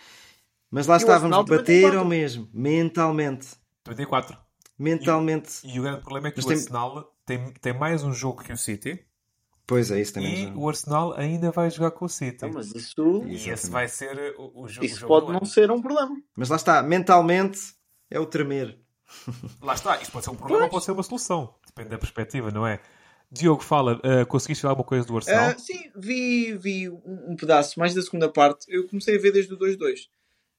[0.68, 3.48] Mas lá estávamos a bater ao mesmo, mentalmente.
[3.84, 4.36] Também 4.
[4.76, 5.60] Mentalmente.
[5.64, 6.56] E, e, o grande problema é que Mas o tem...
[6.56, 9.04] Arsenal tem, tem mais um jogo que o City.
[9.72, 10.34] Pois é, isso também.
[10.34, 10.54] E já.
[10.54, 12.42] o Arsenal ainda vai jogar com o City.
[12.42, 13.24] Não, mas isso...
[13.26, 14.84] E esse vai ser o, o jogo.
[14.84, 16.14] Isso pode não ser um problema.
[16.36, 17.58] Mas lá está, mentalmente
[18.10, 18.78] é o tremer.
[19.62, 20.68] Lá está, isto pode ser um problema pois.
[20.68, 21.54] ou pode ser uma solução.
[21.66, 22.80] Depende da perspectiva, não é?
[23.30, 25.52] Diogo, fala, uh, conseguiste ver alguma coisa do Arsenal?
[25.52, 28.66] Uh, sim, vi, vi um, pedaço, mais da segunda parte.
[28.68, 30.08] Eu comecei a ver desde o 2-2.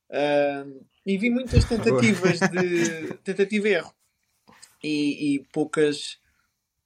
[0.09, 3.93] Uh, e vi muitas tentativas de tentativa e erro.
[4.83, 6.17] E, e, poucas.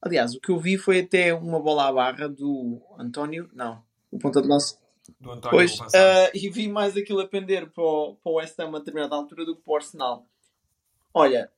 [0.00, 3.50] Aliás, o que eu vi foi até uma bola à barra do António.
[3.52, 4.78] Não, o ponta de lança.
[5.18, 8.58] Do António pois, uh, e vi mais aquilo a pender para o, para o West
[8.60, 10.26] Ham a determinada altura do que para o Arsenal.
[11.12, 11.50] Olha,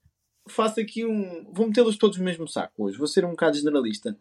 [0.49, 1.45] faço aqui um.
[1.53, 2.97] Vou metê-los todos no mesmo saco hoje.
[2.97, 4.17] Vou ser um bocado generalista.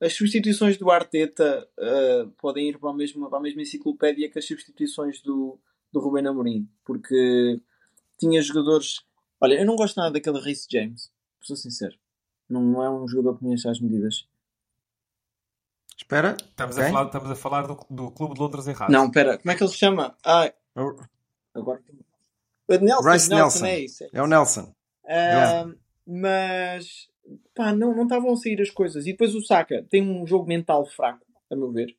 [0.00, 4.38] As substituições do Arteta uh, podem ir para a, mesma, para a mesma enciclopédia que
[4.38, 5.58] as substituições do,
[5.92, 6.66] do Ruben Amorim.
[6.84, 7.60] Porque
[8.18, 9.00] tinha jogadores.
[9.38, 11.10] Olha, eu não gosto nada daquele Reece James.
[11.42, 11.99] Sou sincero.
[12.50, 14.26] Não, não é um jogador que enche as medidas.
[15.96, 16.36] Espera.
[16.38, 16.88] Estamos, okay.
[16.88, 18.90] a, falar, estamos a falar do, do Clube de Londres errado.
[18.90, 19.38] Não, espera.
[19.38, 20.16] Como é que ele se chama?
[20.24, 20.52] Ah,
[21.54, 21.80] agora.
[22.68, 23.64] Nelson, Rice Nelson.
[23.64, 23.66] Nelson.
[23.66, 24.16] É, isso, é, isso.
[24.16, 24.74] é o Nelson.
[25.04, 27.08] Uh, mas
[27.54, 29.06] pá, não, não estavam a sair as coisas.
[29.06, 31.96] E depois o Saka tem um jogo mental fraco, a meu ver.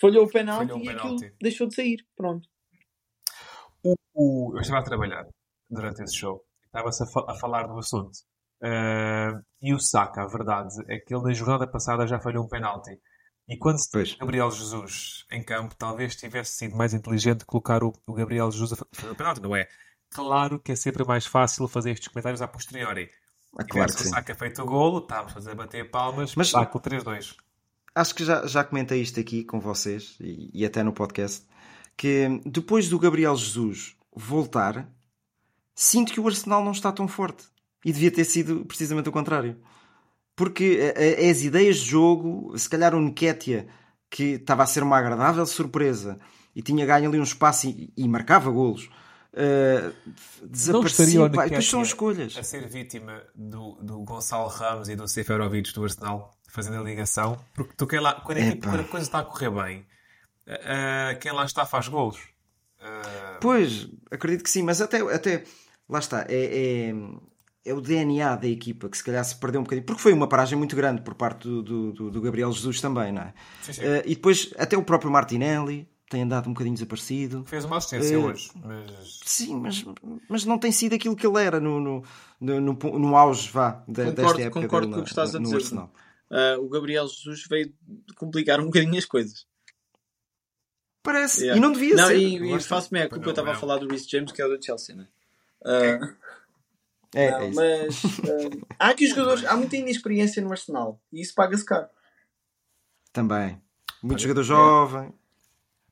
[0.00, 1.24] Falhou o penalti Falhou e penalti.
[1.24, 2.06] aquilo deixou de sair.
[2.14, 2.48] Pronto.
[3.82, 5.26] O, o, eu estava a trabalhar
[5.70, 6.44] durante esse show.
[6.64, 8.18] Estava-se a, fa a, falar do assunto.
[8.62, 12.48] Uh, e o Saka, a verdade, é que ele na jornada passada já falhou um
[12.48, 12.98] penalti.
[13.48, 14.14] E quando se Pois.
[14.14, 18.76] Gabriel Jesus em campo, talvez tivesse sido mais inteligente colocar o, o Gabriel Jesus a
[18.92, 19.68] fazer o penalti, não é?
[20.10, 23.08] Claro que é sempre mais fácil fazer estes comentários a posteriori.
[23.58, 24.06] Ah, claro que o.
[24.06, 27.36] Saka feito o golo, estávamos a fazer bater palmas, Mas- espetáculo 3-2.
[27.94, 31.46] Acho que já, já comentei isto aqui com vocês e, e até no podcast.
[31.96, 34.86] Que depois do Gabriel Jesus voltar,
[35.74, 37.44] sinto que o Arsenal não está tão forte.
[37.86, 39.56] E devia ter sido precisamente o contrário.
[40.34, 43.64] Porque a- a- as ideias de jogo, se calhar o Nketiah,
[44.10, 46.18] que estava a ser uma agradável surpresa
[46.54, 48.88] e tinha ganho ali um espaço e, e marcava golos,
[49.32, 51.30] eh, Não estaria desaparecia.
[51.30, 52.36] pá, depois são escolhas.
[52.36, 57.38] A ser vítima do, do Gonçalo Ramos e do Seferovic do Arsenal, fazendo a ligação,
[57.54, 58.70] porque tu quem lá, quando a, equipa- Epá.
[58.76, 59.86] quando a coisa está a correr bem,
[60.48, 62.18] ah, quem lá está faz golos.
[62.80, 65.44] Ah, Pois, acredito que sim, mas até, até
[65.88, 66.94] lá está, é, é,
[67.66, 70.28] é o DNA da equipa que se calhar se perdeu um bocadinho, porque foi uma
[70.28, 71.62] paragem muito grande por parte do,
[71.92, 73.34] do, do- Gabriel Jesus também, não é?
[73.62, 73.82] Sim, sim.
[73.82, 77.44] Eh, e depois até o próprio Martinelli tem andado um bocadinho desaparecido.
[77.44, 79.84] fez uma assistência Eh, hoje, mas Sim, mas,
[80.28, 82.04] mas não tem sido aquilo que ele era no, no,
[82.40, 85.34] no, no, no auge vá, da, Concordo- desta época concordo dele com o que estás
[85.34, 85.56] a dizer.
[85.56, 85.92] Arsenal.
[86.30, 87.72] Ah, o Gabriel Jesus veio
[88.16, 89.44] complicar um bocadinho as coisas.
[91.02, 91.56] Parece, Yeah.
[91.56, 92.16] e não devia não, ser.
[92.18, 93.60] E, e faço-me a culpa, Não, eu estava a não.
[93.60, 95.06] falar do Reece James, que é o do Chelsea, né?
[95.64, 95.98] Ah,
[97.16, 97.56] É, não, é isso.
[97.56, 101.88] mas ah, há aqui jogadores, há muita inexperiência no Arsenal e isso paga-se caro.
[103.10, 103.60] Também.
[104.02, 105.14] Muito Olha, jogador jovem.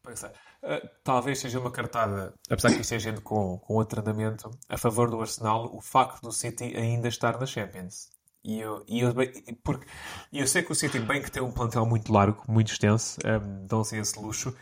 [0.06, 4.76] Uh, talvez seja uma cartada, apesar que isto é gente com, com outro andamento, a
[4.76, 8.10] favor do Arsenal, o facto do City ainda estar na Champions.
[8.44, 9.14] E eu, e eu,
[9.62, 9.86] porque
[10.30, 13.66] eu sei que o City, bem que tem um plantel muito largo, muito extenso, um,
[13.66, 14.54] dão-se esse luxo,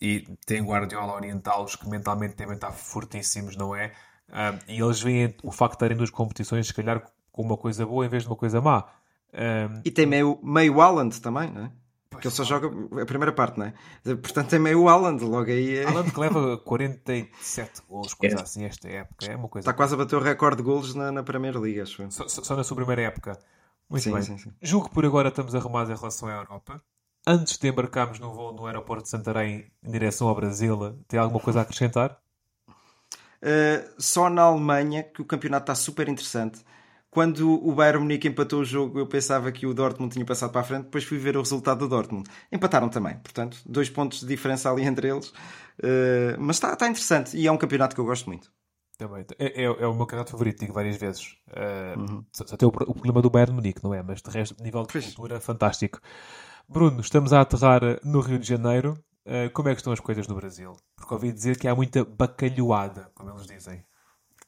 [0.00, 3.92] e tem Guardiola a orientá-los, que mentalmente devem estar fortíssimos, não é?
[4.30, 7.84] Um, e eles veem o facto de estarem duas competições, se calhar, com uma coisa
[7.86, 8.84] boa em vez de uma coisa má.
[9.32, 11.72] Um, E tem meio, meio Haaland também, não é?
[12.10, 12.68] Porque ele só joga
[13.02, 13.74] a primeira parte, não é?
[14.04, 15.84] Portanto, tem meio Haaland, logo aí é...
[15.84, 19.96] Haaland que leva 47 gols, coisa assim, esta época, é uma coisa está quase a
[19.96, 23.02] bater o recorde de golos na, na Primeira Liga, acho só- só na sua primeira
[23.02, 23.36] época.
[23.90, 24.22] Muito Sim, bem.
[24.22, 24.52] sim, sim.
[24.62, 26.80] Julgo que por agora estamos arrumados em relação à Europa.
[27.26, 31.40] Antes de embarcarmos no voo no aeroporto de Santarém em direção ao Brasil, tem alguma
[31.40, 32.18] coisa a acrescentar?
[33.44, 36.60] Uh, só na Alemanha, que o campeonato está super interessante.
[37.10, 40.62] Quando o Bayern Munique empatou o jogo, eu pensava que o Dortmund tinha passado para
[40.62, 42.28] a frente, depois fui ver o resultado do Dortmund.
[42.50, 45.28] Empataram também, portanto, dois pontos de diferença ali entre eles.
[45.78, 48.52] Uh, mas está, está interessante e é um campeonato que eu gosto muito.
[48.96, 49.24] Também.
[49.38, 51.36] É, é, é o meu candidato favorito, digo várias vezes.
[51.50, 52.24] Uh, Uhum.
[52.32, 54.02] só, só tem o, o problema do Bayern Munique, não é?
[54.02, 55.04] Mas de resto, nível de Pois.
[55.14, 56.00] cultura, fantástico.
[56.68, 58.98] Bruno, estamos a aterrar no Rio de Janeiro.
[59.26, 60.76] Uh, como é que estão as coisas no Brasil?
[60.96, 63.82] Porque ouvi dizer que há muita bacalhoada, como eles dizem.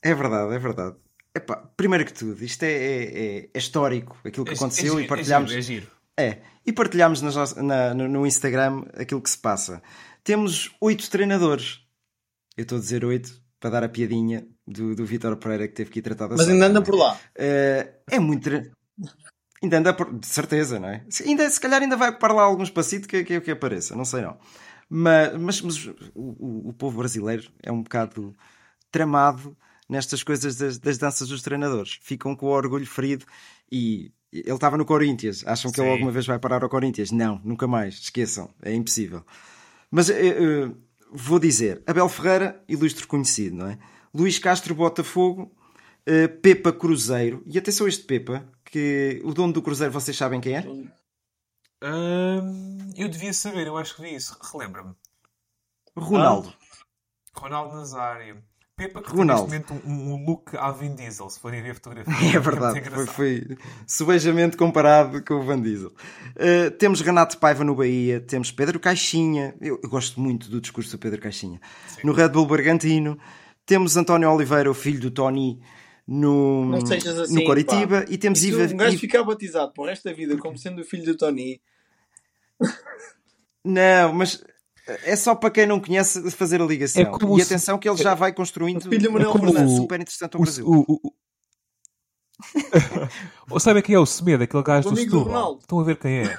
[0.02, 0.96] É verdade, é verdade.
[1.34, 3.04] Epá, primeiro que tudo, isto é, é-
[3.38, 5.50] é- é histórico, aquilo que aconteceu é, e partilhámos.
[5.52, 5.96] É giro, é giro.
[6.18, 9.82] É, e partilhámos nossas- na- no, no Instagram aquilo que se passa.
[10.24, 11.80] Temos oito treinadores.
[12.56, 15.90] Eu estou a dizer oito para dar a piadinha do, do Vítor Pereira que teve
[15.90, 16.82] que ir tratar da Mas ainda anda é?
[16.82, 17.18] por lá.
[17.34, 18.50] Eh, é muito.
[19.62, 20.12] Ainda anda por...
[20.18, 21.04] De certeza, não é?
[21.08, 24.04] Se, ainda, se calhar ainda vai ocupar lá alguns passitos que, que, que apareça, não
[24.04, 24.38] sei não.
[24.88, 28.34] Mas, mas, mas o, o- povo brasileiro é um bocado
[28.90, 29.56] tramado
[29.88, 31.98] nestas coisas das, das danças dos treinadores.
[32.02, 33.24] Ficam com o orgulho ferido
[33.70, 35.44] e ele estava no Corinthians.
[35.46, 35.92] Acham que ele Sim.
[35.94, 37.10] alguma vez vai parar ao Corinthians?
[37.10, 37.94] Não, nunca mais.
[37.94, 38.48] Esqueçam.
[38.62, 39.24] É impossível.
[39.90, 40.70] Mas eh, eh,
[41.10, 43.78] vou dizer: Abel Ferreira, ilustre conhecido, não é?
[44.14, 45.52] Luís Castro, Botafogo.
[46.04, 47.42] eh, Pepa Cruzeiro.
[47.46, 50.66] E atenção a este Pepa, que o dono do Cruzeiro vocês sabem quem é?
[51.82, 54.36] Hum, eu devia saber, eu acho que vi isso.
[54.52, 54.94] Relembra-me.
[55.96, 56.52] Ronaldo.
[57.34, 58.42] Ronaldo Nazário.
[58.76, 59.48] Pepa que Ronaldo.
[59.48, 62.12] tem neste momento um, um look à Vin Diesel, se forem ver a fotografia.
[62.36, 65.88] É verdade, muito foi, foi subejamente comparado com o Van Diesel.
[65.88, 70.90] Uh, temos Renato Paiva no Bahia, temos Pedro Caixinha, eu, eu gosto muito do discurso
[70.90, 71.58] do Pedro Caixinha,
[72.04, 73.18] no Red Bull Bragantino,
[73.64, 75.58] temos António Oliveira, o filho do Tony,
[76.06, 77.34] no, assim.
[77.34, 78.06] no Coritiba, pá.
[78.08, 78.62] e temos E se Iva.
[78.72, 81.60] um gajo ficar batizado para o resto da vida como sendo o filho do Tony.
[83.64, 84.42] Não, mas
[85.04, 87.02] é só para quem não conhece fazer a ligação.
[87.02, 89.52] É como e se- atenção que ele já vai construindo O filho Manuel é como
[89.52, 89.76] Fernandes.
[89.76, 90.64] super interessante ao O- Brasil.
[90.66, 91.12] o- o- o-
[93.50, 95.24] Ou sabe quem é o Semedo, aquele gajo O do Setúbal?
[95.24, 95.60] Ronaldo.
[95.60, 96.22] Estão a ver quem é?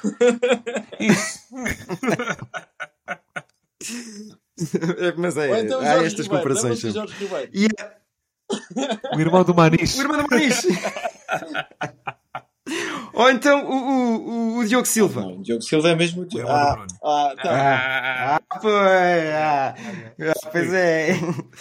[0.99, 1.39] Isso.
[5.17, 6.55] mas é, então o há Jorge estas Ribeiro.
[6.55, 6.83] comparações.
[7.53, 7.67] E
[9.15, 9.97] O irmão do Manis.
[9.97, 10.65] O irmão do Muniz.
[13.13, 15.21] Ou então o, o, o, o Diogo Silva.
[15.21, 16.21] Não, o Diogo Silva é mesmo.
[16.21, 17.49] O do Ah, ah, tá.
[17.51, 19.75] Ah, ah, pois, ah,
[20.19, 21.13] ah, pois é.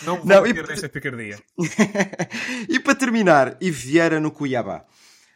[0.05, 1.39] Não me Não, vou e- meter nesta picardia.
[2.69, 4.85] e para terminar, Ivo Vieira no Cuiabá.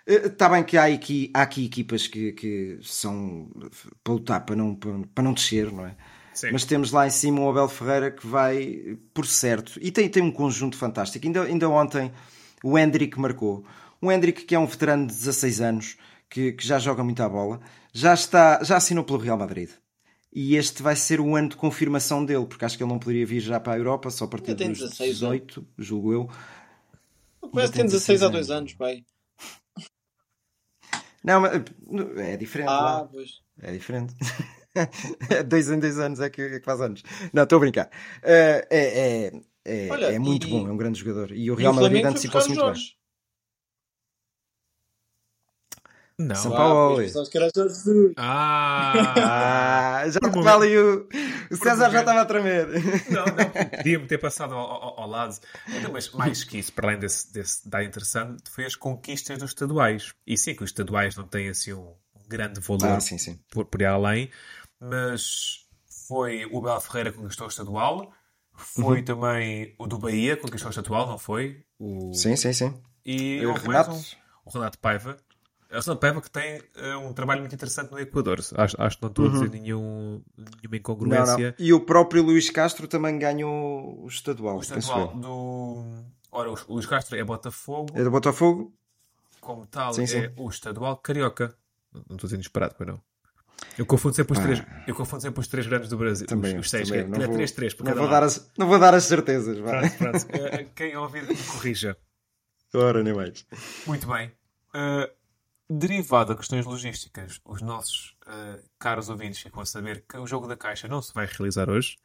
[0.06, 3.48] Está bem que há aqui, há aqui equipas que, que são
[4.02, 5.94] para lutar para não, para não descer, não é?
[6.32, 6.52] Sim.
[6.52, 10.22] Mas temos lá em cima o Abel Ferreira que vai por certo e tem, tem
[10.22, 11.26] um conjunto fantástico.
[11.26, 12.12] Ainda, ainda ontem
[12.62, 13.64] o Hendrick marcou.
[14.00, 15.96] O Hendrick, que é um veterano de 16 anos,
[16.28, 17.60] que, que já joga muita bola,
[17.92, 19.70] já, está, já assinou pelo Real Madrid.
[20.32, 23.26] E este vai ser o ano de confirmação dele, porque acho que ele não poderia
[23.26, 25.82] vir já para a Europa só a partir dos 16, 18, é?
[25.82, 26.30] julgo eu.
[27.52, 29.04] Parece que tem 16 há dois anos, pai.
[31.22, 31.62] Não, mas
[32.16, 32.70] é diferente.
[32.70, 33.42] Ah, pois.
[33.60, 34.14] É diferente.
[35.46, 37.02] dois em dois anos é que, é que faz anos.
[37.32, 37.86] Não, estou a brincar.
[37.86, 39.32] Uh, é, é,
[39.64, 41.32] é, Olha, é muito e, bom, é um grande jogador.
[41.32, 43.00] E o Real Madrid antecipou-se muito bem.
[46.20, 46.36] Não.
[46.36, 47.02] São Paulo.
[48.16, 51.08] Ah, ah, já estava ali o,
[51.50, 52.66] o César já estava a tremer.
[53.10, 55.38] Não, não, podia-me ter passado ao, ao, ao, lado.
[55.82, 59.50] Não, mas mais que isso, para além desse, desse da interessante, foi as conquistas dos
[59.52, 60.12] estaduais.
[60.26, 61.94] E sim que os estaduais não têm assim um
[62.28, 63.40] grande valor ah, sim, sim.
[63.50, 64.30] Por, por ir além,
[64.80, 65.66] mas
[66.08, 68.12] foi o Bela Ferreira que conquistou o estadual,
[68.52, 69.04] foi uhum.
[69.04, 71.64] também o do Bahia que conquistou o estadual, não foi?
[71.78, 72.12] O...
[72.12, 72.82] Sim, sim, sim.
[73.04, 73.92] E o Renato.
[73.92, 74.02] Um,
[74.44, 75.16] o Renato Paiva
[75.70, 78.40] é o Paiva que tem uh, um trabalho muito interessante no Equador.
[78.40, 79.30] Acho, acho que não estou uhum.
[79.30, 79.52] a dizer uhum.
[79.52, 81.36] nenhum, nenhuma incongruência.
[81.36, 81.54] Não, não.
[81.58, 84.56] E o próprio Luís Castro também ganhou o estadual.
[84.56, 85.84] O estadual do.
[86.32, 87.92] Ora, o Luís Castro é Botafogo.
[87.94, 88.74] É do Botafogo.
[89.40, 90.28] Como tal, sim, é sim.
[90.36, 91.54] o estadual Carioca.
[91.92, 93.00] Não estou a dizer disparado, mas não.
[93.78, 94.42] Eu confundo sempre os, ah.
[94.42, 96.26] três, eu confundo sempre os três grandes do Brasil.
[96.26, 97.04] Também, os, os seis, também.
[97.04, 99.58] que, não, é vou, 3, 3 não, vou dar as, não vou dar as certezas.
[99.58, 100.24] Pronto, pronto.
[100.24, 101.96] uh, quem ouvir, corrija.
[102.74, 103.46] Ora, nem mais.
[103.86, 104.30] Muito bem.
[104.74, 105.10] Uh,
[105.68, 110.46] derivado a questões logísticas, os nossos uh, caros ouvintes ficam a saber que o jogo
[110.46, 111.96] da caixa não se vai realizar hoje,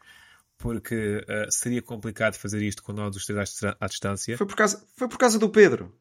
[0.58, 4.38] porque uh, seria complicado fazer isto com nós os três à, distância.
[4.38, 5.94] Foi por, causa, foi por causa do Pedro.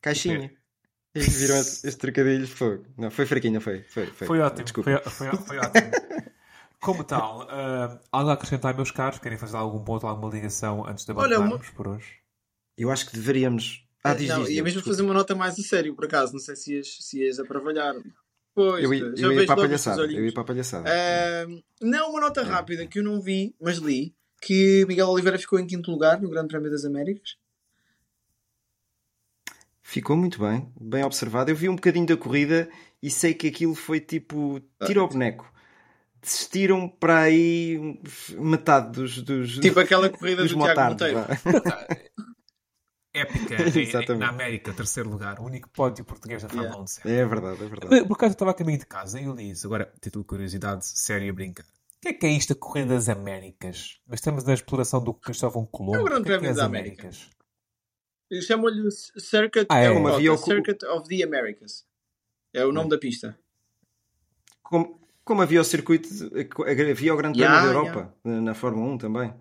[0.00, 0.52] Caixinha.
[1.16, 2.46] E viram este, este trocadilho?
[2.46, 2.82] Foi.
[2.96, 3.82] Não, foi fraquinho, foi.
[3.88, 4.26] Foi, foi.
[4.26, 4.64] foi ótimo.
[4.64, 5.00] Desculpa.
[5.04, 5.90] Foi, foi, foi ótimo.
[6.80, 9.18] Como tal, uh, algo a acrescentar, meus caros?
[9.18, 11.74] Querem fazer algum ponto, alguma ligação antes de avançarmos uma...
[11.74, 12.20] por hoje?
[12.76, 15.62] Eu acho que deveríamos ah, diz, não, diz, ia mesmo fazer uma nota mais a
[15.62, 16.32] sério, por acaso.
[16.32, 17.94] Não sei se ias, se ias a trabalhar.
[18.54, 20.02] Pois, eu, ia, eu ia para a palhaçada.
[20.02, 20.88] Eu ia para a palhaçada.
[20.88, 25.58] Uh, não, uma nota rápida que eu não vi, mas li, que Miguel Oliveira ficou
[25.58, 27.36] em quinto lugar no Grande Prémio das Américas.
[29.88, 31.48] Ficou muito bem, bem observado.
[31.48, 32.68] Eu vi um bocadinho da corrida
[33.00, 35.48] e sei que aquilo foi tipo tiro ao boneco.
[36.20, 37.96] Desistiram para aí
[38.36, 39.22] metade dos.
[39.22, 42.10] dos tipo aquela corrida dos do motardos, Tiago Monteiro.
[43.14, 43.54] épica
[44.12, 47.22] em, na América, terceiro lugar, o único pódio português da Fórmula 1 yeah.
[47.22, 48.08] É verdade, é verdade.
[48.08, 50.28] Por acaso eu estava a caminho de casa e eu li isso, agora, título de
[50.28, 51.64] curiosidade, sério a brincar.
[51.64, 54.00] O que é que é isto, a Corrida das Américas?
[54.04, 55.96] Mas estamos na exploração do Cristóvão Colombo.
[55.96, 57.35] É o Grande Prémio é, é das Américas.
[58.42, 61.86] Chamam-lhe Circuit, ah, é, uma oh, Circuit of the Americas.
[62.52, 62.90] É o nome hum.
[62.90, 63.38] da pista.
[64.62, 66.08] Como, como havia o circuito,
[66.90, 68.44] havia o Grande yeah, da Europa yeah.
[68.44, 69.34] na Fórmula 1 também.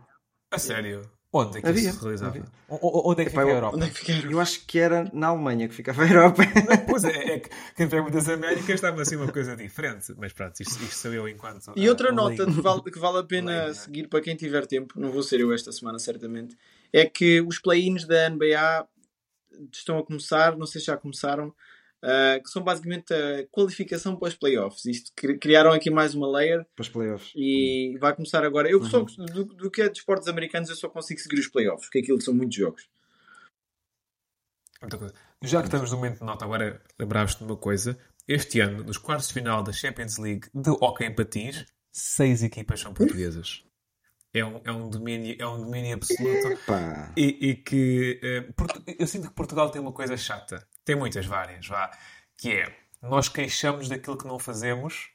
[0.51, 1.01] A sério?
[1.37, 2.45] Onde é que havia, isso se realizava?
[2.69, 3.75] Onde é que Epá, fica a Europa?
[3.75, 4.33] Onde é que fica a Europa?
[4.33, 6.43] Eu acho que era na Alemanha que ficava a Europa.
[6.45, 10.13] Não, pois é, é que quem pega das Américas estava assim uma coisa diferente.
[10.17, 11.73] Mas pronto, isto, isto sou eu enquanto.
[11.75, 15.11] E outra nota que vale, que vale a pena seguir para quem tiver tempo, não
[15.11, 16.55] vou ser eu esta semana certamente,
[16.95, 18.87] é que os play-ins da NBA
[19.73, 21.53] estão a começar, não sei se já começaram,
[22.03, 24.85] Uh, que são basicamente a qualificação para os playoffs.
[24.85, 28.69] Isto criaram aqui mais uma layer para os playoffs e vai começar agora.
[28.69, 28.85] Eu uhum.
[28.87, 31.99] só, do, do, que é de esportes americanos, eu só consigo seguir os playoffs, porque
[31.99, 32.87] aquilo são muitos jogos.
[35.41, 37.97] Já que estamos no momento de nota, agora lembrava-te de uma coisa.
[38.27, 42.81] Este ano, nos quartos de final da Champions League de Hockey em Patins, seis equipas
[42.81, 43.65] são portuguesas.
[44.37, 46.59] É um, é um, domínio, é um domínio absoluto.
[47.15, 51.67] E, e, que uh, eu sinto que Portugal tem uma coisa chata tem muitas várias,
[51.67, 51.91] vá.
[52.37, 55.09] Que é, nós queixamos daquilo que não fazemos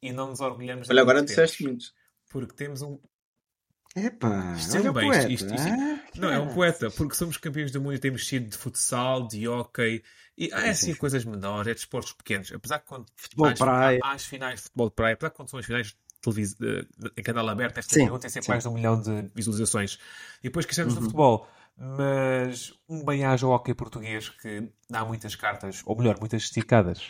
[0.00, 1.92] e não nos orgulhamos Olha, agora disseste muito.
[2.30, 2.98] Porque temos um.
[3.94, 5.28] Epá, isto é um poeta.
[5.28, 8.48] Isto, isto, isto, não, é um poeta, porque somos campeões do mundo e temos sido
[8.48, 10.02] de futsal, de hockey,
[10.36, 12.50] e há assim coisas menores, é de esportes pequenos.
[12.50, 14.00] Apesar que quando futebol praia.
[14.02, 16.56] às finais de futebol de praia, apesar que quando são as finais televis...
[17.16, 18.52] em canal aberto, esta sim, pergunta tem sempre sim.
[18.52, 19.98] mais de um milhão de visualizações.
[20.40, 21.00] E depois queixamos uhum.
[21.00, 26.42] do futebol mas um bem-aja ao hockey português que dá muitas cartas, ou melhor, muitas
[26.42, 27.06] esticadas.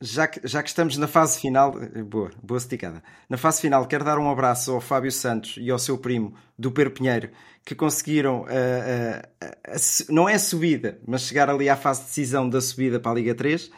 [0.00, 1.72] Já que, já que estamos na fase final,
[2.06, 3.02] boa, boa esticada.
[3.28, 6.70] Na fase final, quero dar um abraço ao Fábio Santos e ao seu primo do
[6.70, 7.30] Pedro Pinheiro
[7.64, 12.06] que conseguiram, uh, uh, uh, não é a subida, mas chegar ali à fase de
[12.08, 13.70] decisão da subida para a Liga 3.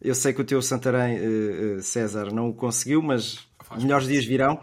[0.00, 3.38] Eu sei que o teu Santarém, eh, eh, César, não o conseguiu, mas
[3.82, 4.60] melhores dias virão.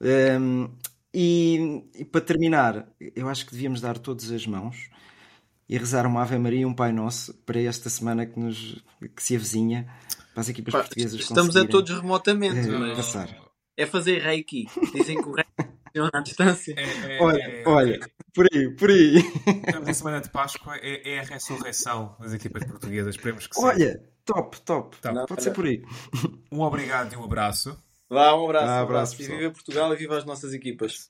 [0.00, 0.68] Um,
[1.12, 4.88] e, e, para terminar, eu acho que devíamos dar todas as mãos
[5.68, 8.82] e rezar uma Ave Maria e um Pai Nosso para esta semana que, nos,
[9.14, 9.88] que se avizinha
[10.32, 13.28] para as equipas Pá, portuguesas Estamos a todos remotamente, é, mas passar.
[13.76, 14.66] é fazer reiki.
[14.92, 15.50] Dizem que o reiki
[15.86, 16.74] funciona à distância.
[16.76, 19.16] É, é, Olha, é, olha, por aí, por aí.
[19.66, 23.16] Estamos em semana de Páscoa, é, é a ressurreição das equipas portuguesas.
[23.16, 23.64] Esperemos que sim.
[23.64, 24.96] Olha, top, top.
[24.98, 25.26] Tá.
[25.26, 25.82] Pode ser por aí.
[26.50, 27.76] Um obrigado e um abraço.
[28.10, 28.66] Vá, um abraço.
[28.66, 29.22] Ah, um abraço, abraço.
[29.22, 31.08] E viva Portugal e viva as nossas equipas.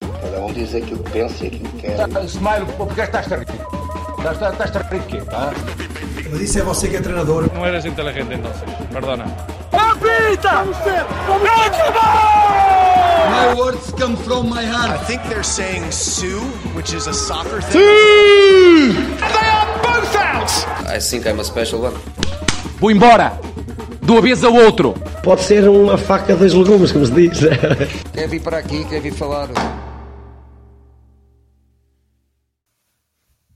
[0.00, 2.24] Cada um diz aquilo que pensa e aquilo que quer.
[2.24, 3.46] Smile, porque estás a rir?
[4.18, 5.18] Estás, estás a rir quê?
[6.30, 7.48] Mas isso é você que é treinador.
[7.54, 9.24] No eres inteligente entonces, perdona.
[13.30, 14.90] My words come from my heart.
[14.90, 16.40] I think they're saying Sue,
[16.74, 18.96] which is a soccer thing.
[18.96, 20.50] And they are both out!
[20.88, 21.94] I think I'm a special one.
[22.80, 23.38] Vou embora!
[24.08, 24.94] De uma vez ao outro!
[25.22, 27.40] Pode ser uma faca dos legumes, como se diz.
[28.14, 29.50] Quer vir para aqui, quer vir falar.